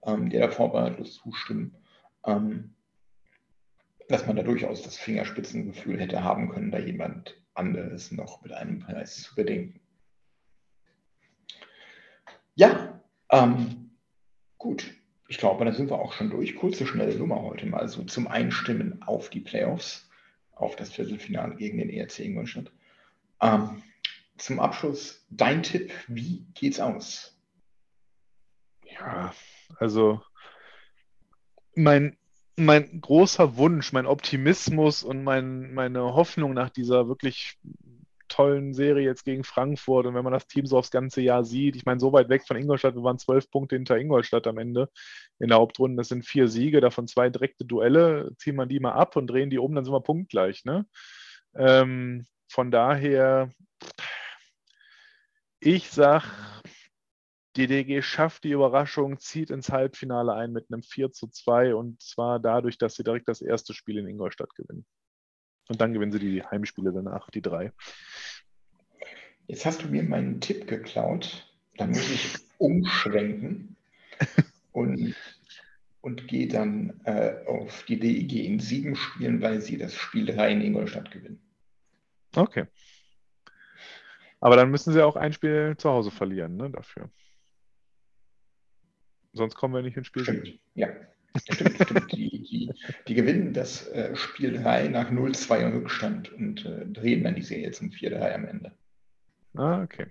ähm, 0.04 0.30
der 0.30 0.46
da 0.46 0.52
vorbehaltlos 0.52 1.14
zustimmen, 1.14 1.74
ähm, 2.24 2.74
dass 4.08 4.26
man 4.26 4.36
da 4.36 4.42
durchaus 4.42 4.82
das 4.82 4.96
Fingerspitzengefühl 4.96 5.98
hätte 5.98 6.22
haben 6.22 6.50
können, 6.50 6.70
da 6.70 6.78
jemand 6.78 7.36
anderes 7.54 8.12
noch 8.12 8.42
mit 8.42 8.52
einem 8.52 8.80
Preis 8.80 9.22
zu 9.22 9.34
bedenken. 9.34 9.80
Ja, 12.54 13.00
ähm, 13.30 13.81
gut. 14.62 14.94
Ich 15.28 15.38
glaube, 15.38 15.64
dann 15.64 15.74
sind 15.74 15.90
wir 15.90 15.98
auch 15.98 16.12
schon 16.12 16.30
durch. 16.30 16.54
Kurze, 16.54 16.86
schnelle 16.86 17.16
Nummer 17.16 17.42
heute 17.42 17.66
mal 17.66 17.88
so 17.88 18.04
zum 18.04 18.28
Einstimmen 18.28 19.02
auf 19.02 19.28
die 19.28 19.40
Playoffs, 19.40 20.08
auf 20.54 20.76
das 20.76 20.92
Viertelfinale 20.92 21.56
gegen 21.56 21.78
den 21.78 21.90
ERC 21.90 22.20
Ingolstadt. 22.20 22.70
Ähm, 23.40 23.82
zum 24.38 24.60
Abschluss 24.60 25.26
dein 25.30 25.62
Tipp, 25.62 25.92
wie 26.06 26.46
geht's 26.54 26.80
aus? 26.80 27.36
Ja, 28.84 29.34
also 29.78 30.22
mein, 31.74 32.16
mein 32.56 33.00
großer 33.00 33.56
Wunsch, 33.56 33.92
mein 33.92 34.06
Optimismus 34.06 35.02
und 35.02 35.24
mein, 35.24 35.74
meine 35.74 36.14
Hoffnung 36.14 36.54
nach 36.54 36.70
dieser 36.70 37.08
wirklich 37.08 37.58
tollen 38.32 38.72
Serie 38.72 39.04
jetzt 39.04 39.24
gegen 39.24 39.44
Frankfurt 39.44 40.06
und 40.06 40.14
wenn 40.14 40.24
man 40.24 40.32
das 40.32 40.46
Team 40.46 40.66
so 40.66 40.78
aufs 40.78 40.90
ganze 40.90 41.20
Jahr 41.20 41.44
sieht, 41.44 41.76
ich 41.76 41.84
meine, 41.84 42.00
so 42.00 42.12
weit 42.12 42.30
weg 42.30 42.46
von 42.46 42.56
Ingolstadt, 42.56 42.94
wir 42.94 43.02
waren 43.02 43.18
zwölf 43.18 43.50
Punkte 43.50 43.76
hinter 43.76 43.98
Ingolstadt 43.98 44.46
am 44.46 44.58
Ende 44.58 44.88
in 45.38 45.48
der 45.48 45.58
Hauptrunde, 45.58 45.98
das 45.98 46.08
sind 46.08 46.24
vier 46.24 46.48
Siege, 46.48 46.80
davon 46.80 47.06
zwei 47.06 47.28
direkte 47.28 47.64
Duelle, 47.66 48.32
ziehen 48.38 48.56
wir 48.56 48.66
die 48.66 48.80
mal 48.80 48.92
ab 48.92 49.16
und 49.16 49.26
drehen 49.26 49.50
die 49.50 49.58
um, 49.58 49.74
dann 49.74 49.84
sind 49.84 49.92
wir 49.92 50.00
punktgleich. 50.00 50.64
Ne? 50.64 50.86
Ähm, 51.54 52.26
von 52.48 52.70
daher, 52.70 53.50
ich 55.60 55.90
sag, 55.90 56.24
die 57.56 57.66
DG 57.66 58.00
schafft 58.00 58.44
die 58.44 58.52
Überraschung, 58.52 59.18
zieht 59.18 59.50
ins 59.50 59.68
Halbfinale 59.70 60.32
ein 60.32 60.52
mit 60.52 60.72
einem 60.72 60.82
4 60.82 61.12
zu 61.12 61.28
2 61.28 61.74
und 61.74 62.00
zwar 62.00 62.40
dadurch, 62.40 62.78
dass 62.78 62.94
sie 62.94 63.04
direkt 63.04 63.28
das 63.28 63.42
erste 63.42 63.74
Spiel 63.74 63.98
in 63.98 64.08
Ingolstadt 64.08 64.54
gewinnen. 64.54 64.86
Und 65.72 65.80
dann 65.80 65.94
gewinnen 65.94 66.12
sie 66.12 66.18
die 66.18 66.44
Heimspiele 66.44 66.92
danach, 66.92 67.30
die 67.30 67.40
drei. 67.40 67.72
Jetzt 69.46 69.64
hast 69.64 69.82
du 69.82 69.88
mir 69.88 70.02
meinen 70.02 70.38
Tipp 70.38 70.66
geklaut. 70.66 71.50
Da 71.78 71.86
muss 71.86 72.10
ich 72.10 72.36
umschwenken 72.58 73.74
und, 74.72 75.16
und 76.02 76.28
gehe 76.28 76.46
dann 76.46 77.00
äh, 77.04 77.36
auf 77.46 77.84
die 77.84 77.98
DEG 77.98 78.44
in 78.44 78.60
sieben 78.60 78.96
Spielen, 78.96 79.40
weil 79.40 79.62
sie 79.62 79.78
das 79.78 79.94
Spiel 79.94 80.26
3 80.26 80.52
in 80.52 80.60
Ingolstadt 80.60 81.10
gewinnen. 81.10 81.40
Okay. 82.36 82.66
Aber 84.40 84.56
dann 84.56 84.70
müssen 84.70 84.92
sie 84.92 85.02
auch 85.02 85.16
ein 85.16 85.32
Spiel 85.32 85.74
zu 85.78 85.88
Hause 85.88 86.10
verlieren, 86.10 86.58
ne, 86.58 86.68
dafür. 86.68 87.08
Sonst 89.32 89.54
kommen 89.54 89.72
wir 89.72 89.80
nicht 89.80 89.96
ins 89.96 90.08
Spiel. 90.08 90.24
Stimmt, 90.24 90.58
ja. 90.74 90.88
Stimmt. 91.36 92.12
Die, 92.12 92.42
die, 92.42 92.72
die, 93.08 93.14
gewinnen 93.14 93.52
das 93.52 93.88
äh, 93.88 94.14
Spiel 94.16 94.52
3 94.60 94.88
nach 94.88 95.10
0-2 95.10 95.72
Rückstand 95.72 96.32
und 96.32 96.64
äh, 96.66 96.86
drehen 96.86 97.24
dann 97.24 97.34
die 97.34 97.42
Serie 97.42 97.70
zum 97.70 97.90
4-3 97.90 98.34
am 98.34 98.44
Ende. 98.46 98.72
Ah, 99.54 99.82
okay. 99.82 100.06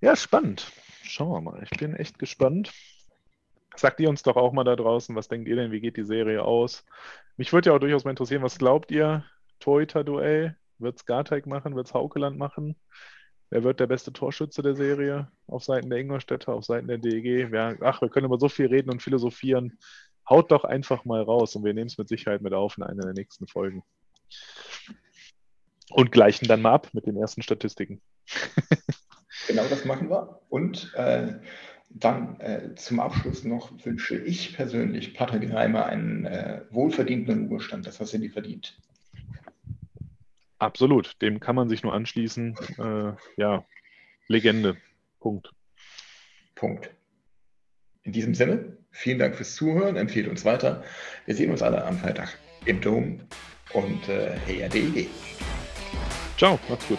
Ja, 0.00 0.16
spannend. 0.16 0.70
Schauen 1.02 1.32
wir 1.32 1.40
mal. 1.40 1.62
Ich 1.62 1.78
bin 1.78 1.94
echt 1.94 2.18
gespannt. 2.18 2.72
Sagt 3.76 4.00
ihr 4.00 4.08
uns 4.08 4.22
doch 4.22 4.36
auch 4.36 4.52
mal 4.52 4.64
da 4.64 4.74
draußen, 4.76 5.14
was 5.14 5.28
denkt 5.28 5.48
ihr 5.48 5.56
denn, 5.56 5.70
wie 5.70 5.80
geht 5.80 5.96
die 5.96 6.04
Serie 6.04 6.42
aus? 6.42 6.84
Mich 7.36 7.52
würde 7.52 7.70
ja 7.70 7.76
auch 7.76 7.80
durchaus 7.80 8.04
mal 8.04 8.10
interessieren, 8.10 8.42
was 8.42 8.58
glaubt 8.58 8.90
ihr? 8.90 9.24
Torhüter-Duell? 9.60 10.56
Wird 10.78 10.96
es 10.96 11.06
Garteig 11.06 11.46
machen? 11.46 11.76
Wird 11.76 11.86
es 11.86 11.94
Haukeland 11.94 12.38
machen? 12.38 12.76
Wer 13.50 13.62
wird 13.62 13.78
der 13.80 13.86
beste 13.86 14.12
Torschütze 14.12 14.62
der 14.62 14.74
Serie? 14.74 15.30
Auf 15.46 15.64
Seiten 15.64 15.88
der 15.88 16.00
Ingolstädter, 16.00 16.52
auf 16.52 16.64
Seiten 16.64 16.88
der 16.88 16.98
DEG? 16.98 17.52
Wer, 17.52 17.76
ach, 17.80 18.00
wir 18.00 18.08
können 18.08 18.26
über 18.26 18.38
so 18.38 18.48
viel 18.48 18.66
reden 18.66 18.90
und 18.90 19.02
philosophieren. 19.02 19.78
Haut 20.28 20.50
doch 20.50 20.64
einfach 20.64 21.04
mal 21.04 21.22
raus 21.22 21.54
und 21.54 21.64
wir 21.64 21.72
nehmen 21.72 21.86
es 21.86 21.98
mit 21.98 22.08
Sicherheit 22.08 22.42
mit 22.42 22.52
auf 22.52 22.76
in 22.76 22.82
einer 22.82 23.02
der 23.02 23.14
nächsten 23.14 23.46
Folgen. 23.46 23.84
Und 25.90 26.10
gleichen 26.10 26.48
dann 26.48 26.62
mal 26.62 26.72
ab 26.72 26.90
mit 26.92 27.06
den 27.06 27.16
ersten 27.16 27.42
Statistiken. 27.42 28.02
genau 29.46 29.64
das 29.68 29.84
machen 29.84 30.10
wir. 30.10 30.40
Und 30.48 30.92
äh, 30.94 31.34
dann 31.90 32.40
äh, 32.40 32.74
zum 32.74 32.98
Abschluss 32.98 33.44
noch 33.44 33.72
wünsche 33.84 34.18
ich 34.18 34.56
persönlich 34.56 35.14
Patrick 35.14 35.52
Reimer 35.52 35.86
einen 35.86 36.26
äh, 36.26 36.62
wohlverdienten 36.70 37.46
Ruhestand. 37.46 37.86
Das 37.86 38.00
hast 38.00 38.12
du 38.12 38.18
dir 38.18 38.32
verdient. 38.32 38.76
Absolut, 40.58 41.20
dem 41.20 41.40
kann 41.40 41.56
man 41.56 41.68
sich 41.68 41.82
nur 41.82 41.92
anschließen. 41.92 42.56
Äh, 42.78 43.12
ja, 43.36 43.64
Legende. 44.28 44.76
Punkt. 45.20 45.52
Punkt. 46.54 46.90
In 48.02 48.12
diesem 48.12 48.34
Sinne, 48.34 48.76
vielen 48.90 49.18
Dank 49.18 49.34
fürs 49.34 49.54
Zuhören, 49.54 49.96
empfehlt 49.96 50.28
uns 50.28 50.44
weiter. 50.44 50.84
Wir 51.26 51.34
sehen 51.34 51.50
uns 51.50 51.62
alle 51.62 51.84
am 51.84 51.98
Freitag 51.98 52.38
im 52.64 52.80
Dom 52.80 53.20
und 53.72 54.08
äh, 54.08 54.38
hey, 54.46 54.68
DEG. 54.68 55.08
Ciao, 56.38 56.58
macht's 56.68 56.86
gut. 56.88 56.98